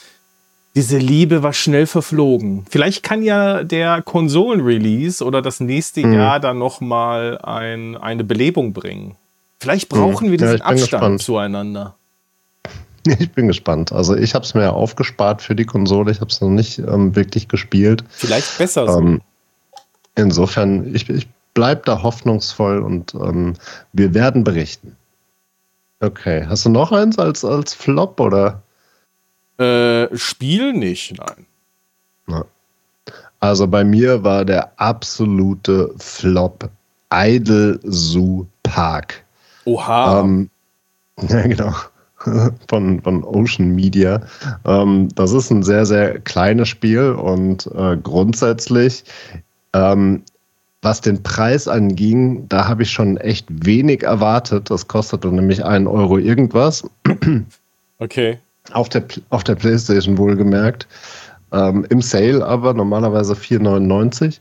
[0.75, 2.65] diese Liebe war schnell verflogen.
[2.71, 6.15] Vielleicht kann ja der Konsolen-Release oder das nächste mhm.
[6.15, 9.17] Jahr dann noch mal ein, eine Belebung bringen.
[9.61, 10.31] Vielleicht brauchen mhm.
[10.33, 11.23] wir diesen ja, Abstand gespannt.
[11.23, 11.95] zueinander.
[13.19, 13.91] Ich bin gespannt.
[13.91, 16.13] Also ich habe es mir aufgespart für die Konsole.
[16.13, 18.05] Ich habe es noch nicht ähm, wirklich gespielt.
[18.09, 19.01] Vielleicht besser so.
[19.01, 19.21] Ähm,
[20.15, 23.55] insofern, ich, ich bleibe da hoffnungsvoll und ähm,
[23.93, 24.97] wir werden berichten.
[25.99, 26.47] Okay.
[26.49, 28.63] Hast du noch eins als, als Flop oder?
[29.59, 31.47] Äh, Spiel nicht, nein.
[32.27, 32.45] Na.
[33.41, 36.71] Also bei mir war der absolute Flop
[37.13, 39.25] Idle Zoo Park.
[39.65, 40.21] Oha.
[40.21, 40.51] Ähm,
[41.29, 41.73] ja, genau.
[42.69, 44.21] Von, von Ocean Media.
[44.65, 49.03] Ähm, das ist ein sehr, sehr kleines Spiel und äh, grundsätzlich,
[49.73, 50.23] ähm,
[50.83, 54.71] was den Preis anging, da habe ich schon echt wenig erwartet.
[54.71, 56.89] Das kostete nämlich einen Euro irgendwas.
[57.99, 58.39] Okay.
[58.71, 60.87] Auf der, auf der PlayStation wohlgemerkt.
[61.53, 64.39] Ähm, Im Sale aber normalerweise 4,99.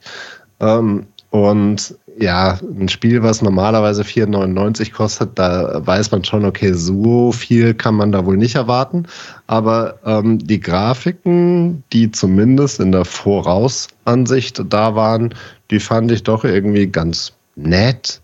[0.59, 7.31] Ähm, und ja, ein Spiel, was normalerweise 4,99 kostet, da weiß man schon, okay, so
[7.31, 9.07] viel kann man da wohl nicht erwarten.
[9.47, 15.33] Aber ähm, die Grafiken, die zumindest in der Vorausansicht da waren,
[15.71, 18.21] die fand ich doch irgendwie ganz nett.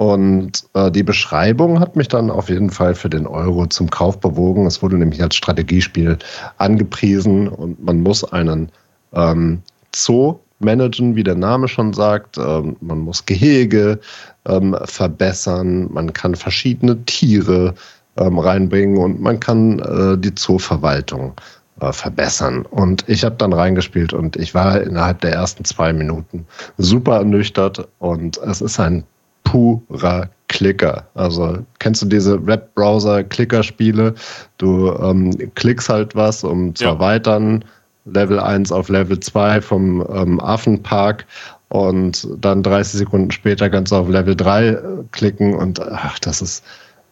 [0.00, 4.18] Und äh, die Beschreibung hat mich dann auf jeden Fall für den Euro zum Kauf
[4.18, 4.64] bewogen.
[4.64, 6.16] Es wurde nämlich als Strategiespiel
[6.56, 8.72] angepriesen und man muss einen
[9.12, 9.60] ähm,
[9.94, 12.38] Zoo managen, wie der Name schon sagt.
[12.38, 14.00] Ähm, man muss Gehege
[14.48, 17.74] ähm, verbessern, man kann verschiedene Tiere
[18.16, 21.34] ähm, reinbringen und man kann äh, die Zooverwaltung
[21.80, 22.64] äh, verbessern.
[22.70, 26.46] Und ich habe dann reingespielt und ich war innerhalb der ersten zwei Minuten
[26.78, 29.04] super ernüchtert und es ist ein
[29.50, 31.06] purer Klicker.
[31.14, 34.14] Also kennst du diese Webbrowser-Klicker-Spiele?
[34.58, 36.90] Du ähm, klickst halt was, um zu ja.
[36.90, 37.64] erweitern,
[38.04, 41.26] Level 1 auf Level 2 vom ähm, Affenpark
[41.68, 44.78] und dann 30 Sekunden später kannst du auf Level 3 äh,
[45.12, 46.64] klicken und ach, das ist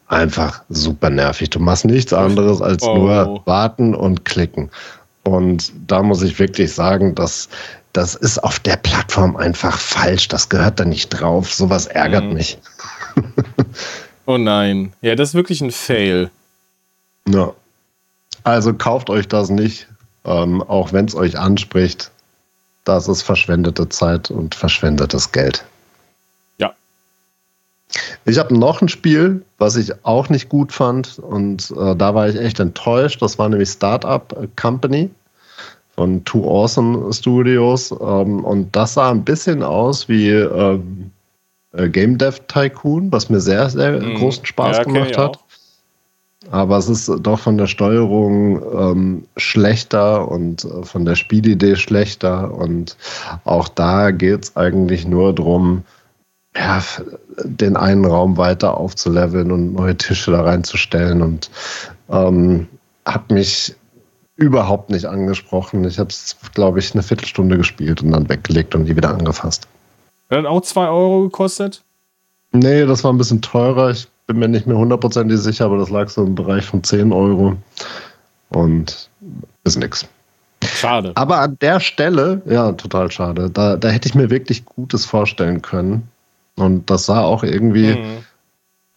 [0.08, 1.50] einfach super nervig.
[1.50, 2.96] Du machst nichts anderes als oh.
[2.96, 4.70] nur warten und klicken.
[5.24, 7.48] Und da muss ich wirklich sagen, dass
[7.92, 10.28] das ist auf der Plattform einfach falsch.
[10.28, 11.52] Das gehört da nicht drauf.
[11.52, 12.34] Sowas ärgert mhm.
[12.34, 12.58] mich.
[14.26, 14.92] oh nein.
[15.00, 16.30] Ja, das ist wirklich ein Fail.
[17.28, 17.52] Ja.
[18.44, 19.88] Also kauft euch das nicht,
[20.24, 22.10] ähm, auch wenn es euch anspricht.
[22.84, 25.64] Das ist verschwendete Zeit und verschwendetes Geld.
[28.24, 32.28] Ich habe noch ein Spiel, was ich auch nicht gut fand und äh, da war
[32.28, 33.22] ich echt enttäuscht.
[33.22, 35.10] Das war nämlich Startup Company
[35.98, 41.10] von Two Awesome Studios ähm, und das sah ein bisschen aus wie ähm,
[41.72, 44.14] äh, Game Dev Tycoon, was mir sehr, sehr mhm.
[44.14, 45.40] großen Spaß ja, gemacht hat.
[46.52, 52.54] Aber es ist doch von der Steuerung ähm, schlechter und äh, von der Spielidee schlechter.
[52.54, 52.96] Und
[53.42, 55.82] auch da geht es eigentlich nur darum,
[56.56, 56.80] ja,
[57.42, 61.50] den einen Raum weiter aufzuleveln und neue Tische da reinzustellen und
[62.08, 62.68] ähm,
[63.04, 63.74] hat mich
[64.38, 65.84] überhaupt nicht angesprochen.
[65.84, 69.66] Ich habe es, glaube ich, eine Viertelstunde gespielt und dann weggelegt und nie wieder angefasst.
[70.30, 71.82] Hat auch zwei Euro gekostet?
[72.52, 73.90] Nee, das war ein bisschen teurer.
[73.90, 77.12] Ich bin mir nicht mehr hundertprozentig sicher, aber das lag so im Bereich von 10
[77.12, 77.56] Euro.
[78.50, 79.10] Und
[79.64, 80.06] ist nix.
[80.64, 81.12] Schade.
[81.16, 83.50] Aber an der Stelle, ja, total schade.
[83.50, 86.08] Da, da hätte ich mir wirklich Gutes vorstellen können.
[86.54, 88.24] Und das sah auch irgendwie mhm.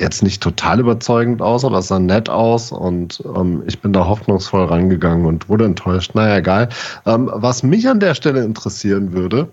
[0.01, 4.07] Jetzt nicht total überzeugend aus, aber es sah nett aus und ähm, ich bin da
[4.07, 6.15] hoffnungsvoll rangegangen und wurde enttäuscht.
[6.15, 6.69] Naja, egal.
[7.05, 9.47] Ähm, was mich an der Stelle interessieren würde,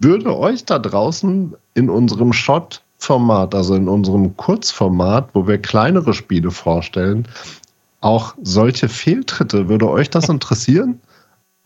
[0.00, 6.50] würde euch da draußen in unserem Shot-Format, also in unserem Kurzformat, wo wir kleinere Spiele
[6.50, 7.26] vorstellen,
[8.00, 11.00] auch solche Fehltritte, würde euch das interessieren?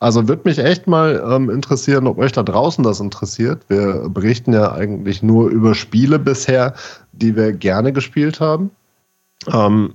[0.03, 3.62] Also würde mich echt mal ähm, interessieren, ob euch da draußen das interessiert.
[3.68, 6.74] Wir berichten ja eigentlich nur über Spiele bisher,
[7.12, 8.72] die wir gerne gespielt haben.
[9.46, 9.94] Ähm,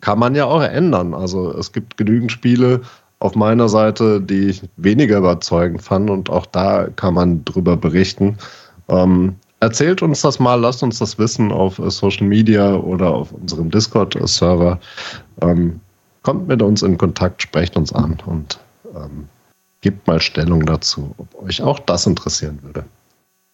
[0.00, 1.14] kann man ja auch ändern.
[1.14, 2.80] Also es gibt genügend Spiele
[3.20, 8.38] auf meiner Seite, die ich weniger überzeugend fand und auch da kann man drüber berichten.
[8.88, 13.70] Ähm, erzählt uns das mal, lasst uns das wissen auf Social Media oder auf unserem
[13.70, 14.80] Discord-Server.
[15.40, 15.78] Ähm,
[16.24, 18.58] kommt mit uns in Kontakt, sprecht uns an und
[18.92, 19.28] ähm,
[19.86, 22.84] Gebt mal Stellung dazu, ob euch auch das interessieren würde.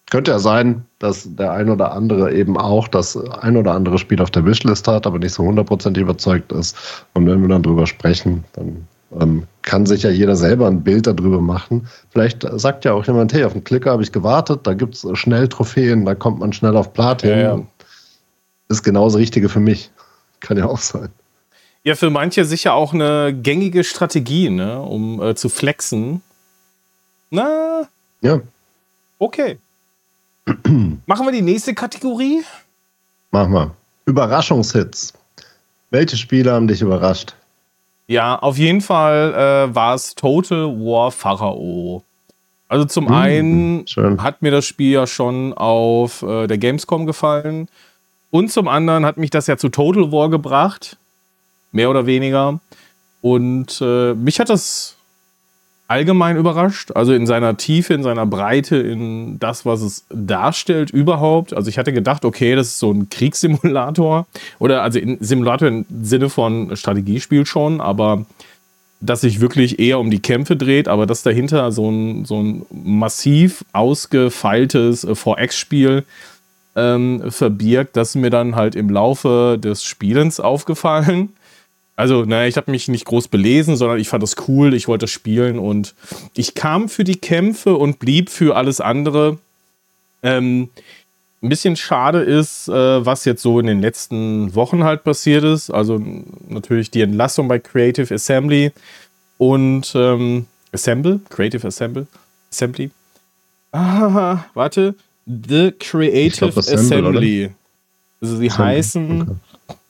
[0.09, 4.19] Könnte ja sein, dass der ein oder andere eben auch das ein oder andere Spiel
[4.19, 7.05] auf der Wishlist hat, aber nicht so hundertprozentig überzeugt ist.
[7.13, 8.87] Und wenn wir dann drüber sprechen, dann
[9.21, 11.87] ähm, kann sich ja jeder selber ein Bild darüber machen.
[12.09, 15.05] Vielleicht sagt ja auch jemand, hey, auf den Klicker habe ich gewartet, da gibt es
[15.13, 17.29] schnell Trophäen, da kommt man schnell auf Platin.
[17.29, 17.59] Ja, ja.
[18.69, 19.91] Ist genauso Richtige für mich.
[20.39, 21.09] Kann ja auch sein.
[21.85, 26.21] Ja, für manche sicher auch eine gängige Strategie, ne, um äh, zu flexen.
[27.29, 27.87] Na.
[28.21, 28.39] Ja.
[29.19, 29.57] Okay.
[31.05, 32.43] Machen wir die nächste Kategorie?
[33.31, 33.75] Machen wir.
[34.05, 35.13] Überraschungshits.
[35.89, 37.35] Welche Spiele haben dich überrascht?
[38.07, 42.03] Ja, auf jeden Fall äh, war es Total War Pharao.
[42.69, 44.23] Also zum mhm, einen schön.
[44.23, 47.67] hat mir das Spiel ja schon auf äh, der Gamescom gefallen.
[48.31, 50.97] Und zum anderen hat mich das ja zu Total War gebracht
[51.73, 52.59] mehr oder weniger.
[53.21, 54.95] Und äh, mich hat das
[55.87, 61.53] allgemein überrascht, also in seiner Tiefe, in seiner Breite, in das, was es darstellt überhaupt.
[61.53, 64.25] Also ich hatte gedacht, okay, das ist so ein Kriegssimulator
[64.59, 68.25] oder also Simulator im Sinne von Strategiespiel schon, aber
[69.01, 72.65] dass sich wirklich eher um die Kämpfe dreht, aber dass dahinter so ein, so ein
[72.71, 76.05] massiv ausgefeiltes 4X-Spiel
[76.75, 81.29] ähm, verbirgt, das ist mir dann halt im Laufe des Spielens aufgefallen.
[81.95, 85.07] Also, naja, ich habe mich nicht groß belesen, sondern ich fand das cool, ich wollte
[85.07, 85.93] spielen und
[86.35, 89.37] ich kam für die Kämpfe und blieb für alles andere.
[90.23, 90.69] Ähm,
[91.43, 95.69] ein bisschen schade ist, äh, was jetzt so in den letzten Wochen halt passiert ist.
[95.69, 96.01] Also
[96.47, 98.71] natürlich die Entlassung bei Creative Assembly
[99.37, 102.07] und ähm, Assemble, Creative Assemble,
[102.49, 102.89] Assembly.
[103.71, 106.79] Ah, warte, The Creative glaub, Assembly.
[106.79, 107.49] Assembly.
[108.21, 108.73] Also sie Assembly.
[108.73, 109.31] heißen okay.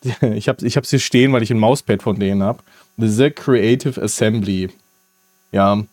[0.36, 2.60] Ich habe ich hier stehen, weil ich ein Mauspad von denen habe.
[2.98, 4.70] The Creative Assembly.
[5.52, 5.84] Ja.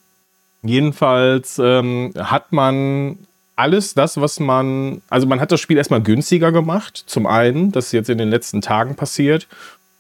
[0.63, 3.19] Jedenfalls ähm, hat man
[3.57, 7.87] alles das, was man, also man hat das Spiel erstmal günstiger gemacht, zum einen, das
[7.87, 9.47] ist jetzt in den letzten Tagen passiert,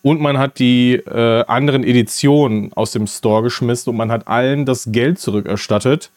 [0.02, 4.64] und man hat die äh, anderen Editionen aus dem Store geschmissen und man hat allen
[4.64, 6.10] das Geld zurückerstattet,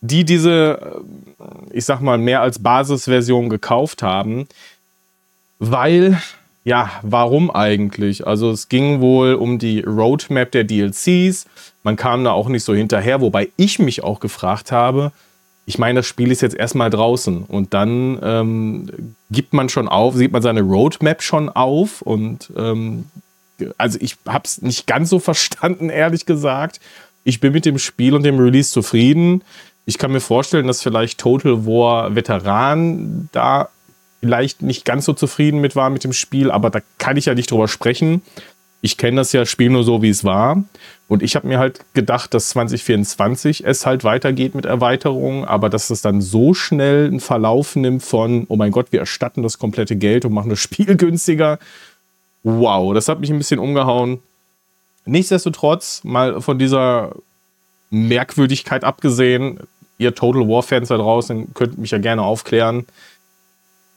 [0.00, 0.80] die diese,
[1.38, 4.48] äh, ich sag mal, mehr als Basisversion gekauft haben,
[5.58, 6.20] weil,
[6.68, 8.26] ja, warum eigentlich?
[8.26, 11.46] Also es ging wohl um die Roadmap der DLCs,
[11.82, 15.12] man kam da auch nicht so hinterher, wobei ich mich auch gefragt habe,
[15.64, 20.14] ich meine, das Spiel ist jetzt erstmal draußen und dann ähm, gibt man schon auf,
[20.14, 23.06] sieht man seine Roadmap schon auf und ähm,
[23.78, 26.80] also ich habe es nicht ganz so verstanden, ehrlich gesagt.
[27.24, 29.42] Ich bin mit dem Spiel und dem Release zufrieden.
[29.86, 33.70] Ich kann mir vorstellen, dass vielleicht Total War Veteran da
[34.20, 37.34] vielleicht nicht ganz so zufrieden mit war mit dem Spiel, aber da kann ich ja
[37.34, 38.22] nicht drüber sprechen
[38.80, 40.62] ich kenne das ja Spiel nur so, wie es war.
[41.08, 45.90] Und ich habe mir halt gedacht, dass 2024 es halt weitergeht mit Erweiterungen, aber dass
[45.90, 49.96] es dann so schnell einen Verlauf nimmt von, oh mein Gott, wir erstatten das komplette
[49.96, 51.58] Geld und machen das Spiel günstiger.
[52.44, 54.20] Wow, das hat mich ein bisschen umgehauen.
[55.06, 57.16] Nichtsdestotrotz, mal von dieser
[57.90, 59.60] Merkwürdigkeit abgesehen,
[59.96, 62.84] ihr Total War-Fans da draußen könnt mich ja gerne aufklären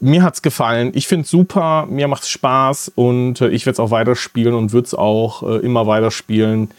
[0.02, 0.92] mir hat's gefallen.
[0.96, 4.74] Ich finde es super, mir macht's Spaß und äh, ich werde es auch weiterspielen und
[4.74, 6.72] würde es auch äh, immer weiterspielen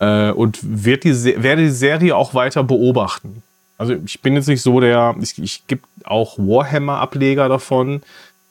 [0.00, 3.42] äh, und werd die werde die Serie auch weiter beobachten.
[3.78, 8.02] Also ich bin jetzt nicht so der, ich, ich gibt auch Warhammer-Ableger davon.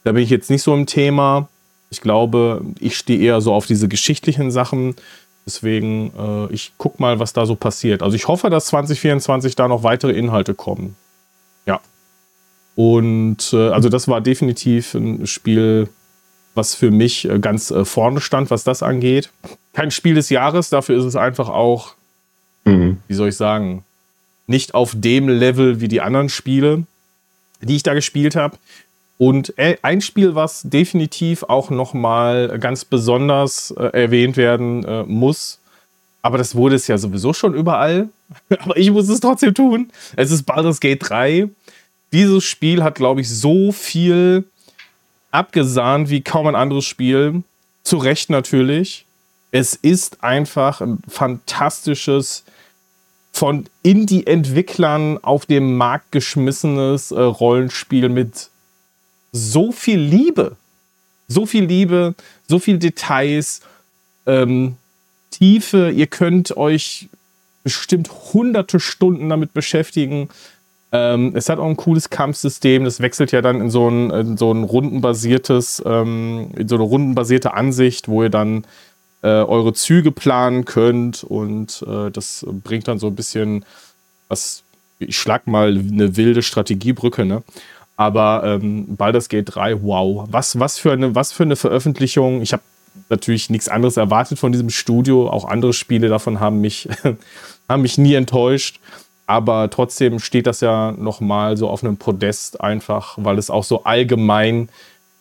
[0.04, 1.50] Da bin ich jetzt nicht so im Thema.
[1.90, 4.96] Ich glaube, ich stehe eher so auf diese geschichtlichen Sachen.
[5.46, 8.04] Deswegen, äh, ich guck mal, was da so passiert.
[8.04, 10.96] Also ich hoffe, dass 2024 da noch weitere Inhalte kommen.
[12.76, 15.88] Und äh, also das war definitiv ein Spiel,
[16.54, 19.30] was für mich äh, ganz äh, vorne stand, was das angeht.
[19.74, 21.96] Kein Spiel des Jahres, dafür ist es einfach auch,
[22.66, 22.98] mhm.
[23.08, 23.84] wie soll ich sagen,
[24.48, 26.84] nicht auf dem Level wie die anderen Spiele,
[27.62, 28.58] die ich da gespielt habe.
[29.18, 35.04] Und äh, ein Spiel, was definitiv auch noch mal ganz besonders äh, erwähnt werden äh,
[35.04, 35.60] muss,
[36.22, 38.10] aber das wurde es ja sowieso schon überall.
[38.60, 39.92] aber ich muss es trotzdem tun.
[40.16, 41.50] Es ist Baldur's Gate 3
[42.16, 44.46] dieses Spiel hat, glaube ich, so viel
[45.32, 47.44] abgesahnt wie kaum ein anderes Spiel.
[47.84, 49.06] Zu Recht natürlich.
[49.52, 52.46] Es ist einfach ein fantastisches,
[53.36, 58.50] von Indie-Entwicklern auf den Markt geschmissenes äh, Rollenspiel mit
[59.34, 60.56] so viel Liebe.
[61.28, 62.16] So viel Liebe,
[62.48, 63.60] so viel Details,
[64.26, 64.78] ähm,
[65.32, 65.92] Tiefe.
[65.92, 67.10] Ihr könnt euch
[67.66, 70.30] bestimmt hunderte Stunden damit beschäftigen.
[70.96, 72.86] Ähm, es hat auch ein cooles Kampfsystem.
[72.86, 76.86] Das wechselt ja dann in so ein, in so ein rundenbasiertes, ähm, in so eine
[76.86, 78.66] rundenbasierte Ansicht, wo ihr dann
[79.22, 83.66] äh, eure Züge planen könnt und äh, das bringt dann so ein bisschen
[84.30, 84.64] was.
[84.98, 87.44] Ich schlag mal eine wilde Strategiebrücke, ne?
[87.98, 92.42] Aber ähm, Baldur's Gate 3, wow, was, was, für eine, was für eine Veröffentlichung.
[92.42, 92.64] Ich habe
[93.10, 95.30] natürlich nichts anderes erwartet von diesem Studio.
[95.30, 96.88] Auch andere Spiele davon haben mich,
[97.70, 98.80] haben mich nie enttäuscht.
[99.28, 103.84] Aber trotzdem steht das ja nochmal so auf einem Podest einfach, weil es auch so
[103.84, 104.70] allgemein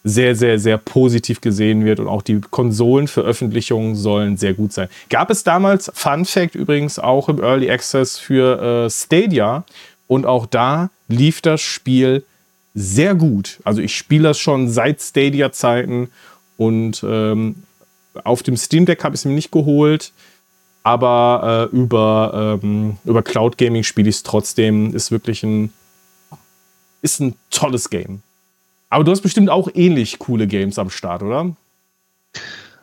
[0.07, 4.89] sehr, sehr, sehr positiv gesehen wird und auch die Konsolenveröffentlichungen sollen sehr gut sein.
[5.09, 9.65] Gab es damals, Fun Fact übrigens, auch im Early Access für äh, Stadia
[10.07, 12.23] und auch da lief das Spiel
[12.75, 13.61] sehr gut.
[13.65, 16.11] Also ich spiele das schon seit Stadia-Zeiten
[16.59, 17.63] und ähm,
[18.25, 20.13] auf dem Steam Deck habe ich es mir nicht geholt
[20.85, 24.95] aber äh, über, ähm, über Cloud Gaming spiele ich es trotzdem.
[24.95, 25.73] Ist wirklich ein,
[27.03, 28.23] ist ein tolles Game.
[28.91, 31.57] Aber du hast bestimmt auch ähnlich coole Games am Start, oder?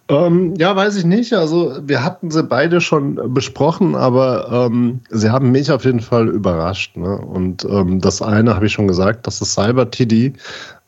[0.10, 1.32] Ähm, ja, weiß ich nicht.
[1.34, 6.28] Also wir hatten sie beide schon besprochen, aber ähm, sie haben mich auf jeden Fall
[6.28, 6.98] überrascht.
[6.98, 7.18] Ne?
[7.18, 10.34] Und ähm, das eine habe ich schon gesagt, das ist Cyber TD.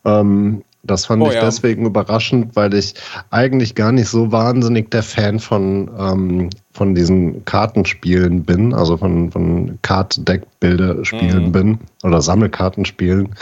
[0.04, 1.40] Ähm, das fand oh, ich ja.
[1.40, 2.94] deswegen überraschend, weil ich
[3.30, 9.30] eigentlich gar nicht so wahnsinnig der Fan von, ähm, von diesen Kartenspielen bin, also von,
[9.30, 11.52] von Card-Deck-Bilder-Spielen mhm.
[11.52, 13.34] bin oder Sammelkartenspielen.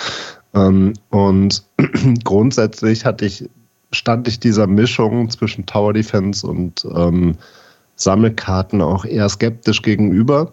[0.54, 1.64] Ähm, und
[2.24, 3.48] grundsätzlich hatte ich,
[3.92, 7.34] stand ich dieser Mischung zwischen Tower Defense und ähm,
[7.96, 10.52] Sammelkarten auch eher skeptisch gegenüber.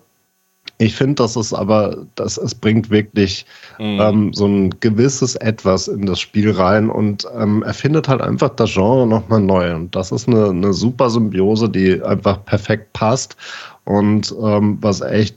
[0.81, 3.45] Ich finde, dass es aber, dass es bringt wirklich
[3.79, 3.99] mhm.
[3.99, 8.73] ähm, so ein gewisses Etwas in das Spiel rein und ähm, erfindet halt einfach das
[8.73, 9.75] Genre nochmal neu.
[9.75, 13.35] Und das ist eine, eine super Symbiose, die einfach perfekt passt
[13.83, 15.35] und ähm, was echt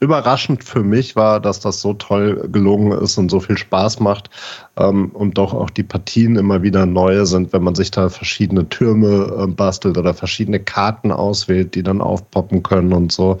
[0.00, 4.30] überraschend für mich war, dass das so toll gelungen ist und so viel Spaß macht
[4.76, 8.68] ähm, und doch auch die Partien immer wieder neue sind, wenn man sich da verschiedene
[8.68, 13.38] Türme äh, bastelt oder verschiedene Karten auswählt, die dann aufpoppen können und so.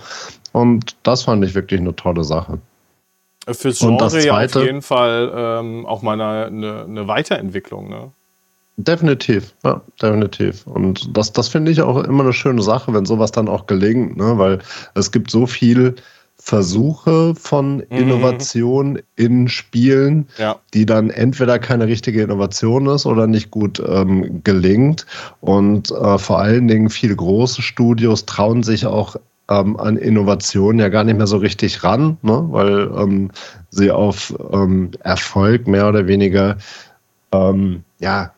[0.52, 2.58] Und das fand ich wirklich eine tolle Sache.
[3.48, 8.12] Fürs Genre ja auf jeden Fall ähm, auch mal eine, eine, eine Weiterentwicklung, ne?
[8.76, 10.66] Definitiv, ja, definitiv.
[10.66, 14.16] Und das, das finde ich auch immer eine schöne Sache, wenn sowas dann auch gelingt,
[14.16, 14.38] ne?
[14.38, 14.60] weil
[14.94, 15.96] es gibt so viel
[16.36, 17.84] Versuche von mhm.
[17.90, 19.00] Innovation mhm.
[19.16, 20.56] in Spielen, ja.
[20.72, 25.06] die dann entweder keine richtige Innovation ist oder nicht gut ähm, gelingt.
[25.40, 29.16] Und äh, vor allen Dingen viele große Studios trauen sich auch
[29.52, 32.46] ähm, an Innovation ja gar nicht mehr so richtig ran, ne?
[32.50, 33.30] weil ähm,
[33.70, 36.56] sie auf ähm, Erfolg mehr oder weniger
[37.32, 38.32] ähm, ja,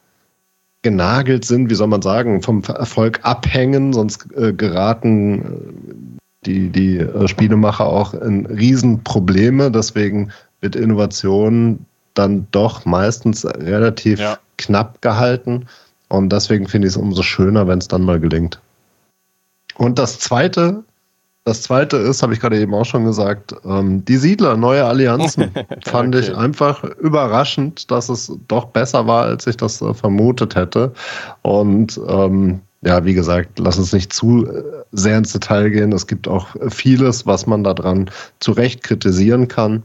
[0.82, 6.14] genagelt sind, wie soll man sagen, vom Erfolg abhängen, sonst äh, geraten äh,
[6.46, 9.70] die, die äh, Spielemacher auch in Riesenprobleme.
[9.70, 11.84] Deswegen wird Innovation
[12.14, 14.38] dann doch meistens relativ ja.
[14.58, 15.66] knapp gehalten.
[16.08, 18.60] Und deswegen finde ich es umso schöner, wenn es dann mal gelingt.
[19.76, 20.84] Und das zweite,
[21.45, 25.51] das zweite ist, habe ich gerade eben auch schon gesagt, ähm, die Siedler, neue Allianzen.
[25.84, 26.24] fand okay.
[26.24, 30.92] ich einfach überraschend, dass es doch besser war, als ich das äh, vermutet hätte.
[31.42, 35.92] Und ähm, ja, wie gesagt, lass uns nicht zu äh, sehr ins Detail gehen.
[35.92, 39.82] Es gibt auch vieles, was man daran zu Recht kritisieren kann.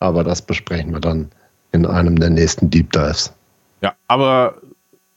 [0.00, 1.28] Aber das besprechen wir dann
[1.70, 3.32] in einem der nächsten Deep Dives.
[3.80, 4.56] Ja, aber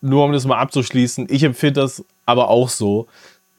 [0.02, 3.08] nur um das mal abzuschließen, ich empfinde das aber auch so,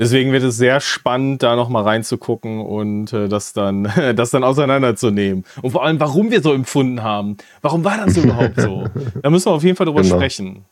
[0.01, 3.85] Deswegen wird es sehr spannend, da nochmal reinzugucken und äh, das, dann,
[4.17, 5.45] das dann auseinanderzunehmen.
[5.61, 7.37] Und vor allem, warum wir so empfunden haben.
[7.61, 8.85] Warum war das überhaupt so?
[9.23, 10.17] Da müssen wir auf jeden Fall drüber genau.
[10.17, 10.65] sprechen.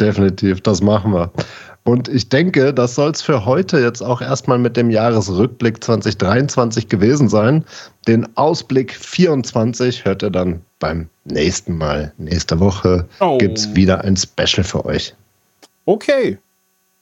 [0.00, 1.30] Definitiv, das machen wir.
[1.84, 6.88] Und ich denke, das soll es für heute jetzt auch erstmal mit dem Jahresrückblick 2023
[6.88, 7.64] gewesen sein.
[8.08, 12.12] Den Ausblick 24 hört ihr dann beim nächsten Mal.
[12.16, 13.36] Nächste Woche oh.
[13.36, 15.14] gibt es wieder ein Special für euch.
[15.84, 16.38] Okay.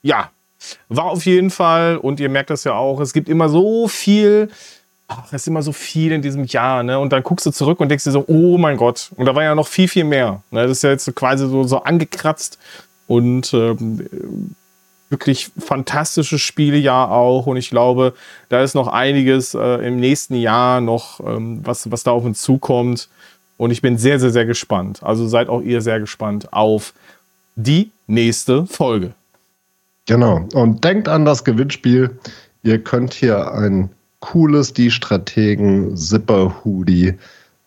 [0.01, 0.29] Ja,
[0.89, 4.49] war auf jeden Fall, und ihr merkt das ja auch, es gibt immer so viel,
[5.07, 6.99] ach, es ist immer so viel in diesem Jahr, ne?
[6.99, 9.43] Und dann guckst du zurück und denkst dir so, oh mein Gott, und da war
[9.43, 10.41] ja noch viel, viel mehr.
[10.51, 10.63] Ne?
[10.63, 12.57] Das ist ja jetzt quasi so, so angekratzt
[13.07, 14.55] und ähm,
[15.09, 17.45] wirklich fantastisches Spielejahr auch.
[17.45, 18.13] Und ich glaube,
[18.49, 22.41] da ist noch einiges äh, im nächsten Jahr noch, ähm, was, was da auf uns
[22.41, 23.09] zukommt.
[23.57, 25.03] Und ich bin sehr, sehr, sehr gespannt.
[25.03, 26.93] Also seid auch ihr sehr gespannt auf
[27.55, 29.13] die nächste Folge.
[30.05, 30.47] Genau.
[30.53, 32.17] Und denkt an das Gewinnspiel.
[32.63, 33.89] Ihr könnt hier ein
[34.19, 37.13] cooles Die Strategen Zipper Hoodie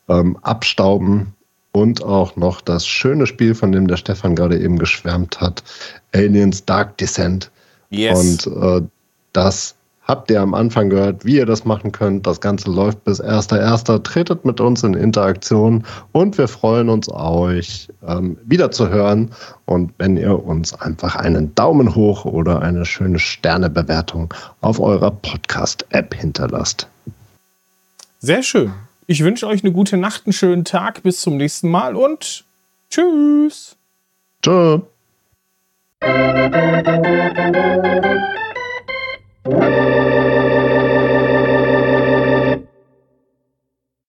[0.08, 1.34] ähm, abstauben
[1.72, 5.62] und auch noch das schöne Spiel, von dem der Stefan gerade eben geschwärmt hat,
[6.12, 7.50] Aliens Dark Descent.
[7.90, 8.46] Yes.
[8.46, 8.82] Und äh,
[9.32, 9.76] das
[10.08, 12.26] habt ihr am Anfang gehört, wie ihr das machen könnt.
[12.26, 14.02] Das Ganze läuft bis 1.1.
[14.02, 19.30] Tretet mit uns in Interaktion und wir freuen uns, euch ähm, wieder zu hören.
[19.66, 24.32] Und wenn ihr uns einfach einen Daumen hoch oder eine schöne Sternebewertung
[24.62, 26.88] auf eurer Podcast-App hinterlasst.
[28.18, 28.72] Sehr schön.
[29.06, 31.02] Ich wünsche euch eine gute Nacht, einen schönen Tag.
[31.02, 32.44] Bis zum nächsten Mal und
[32.90, 33.76] tschüss.
[34.42, 34.80] Tschüss.
[39.44, 40.97] Música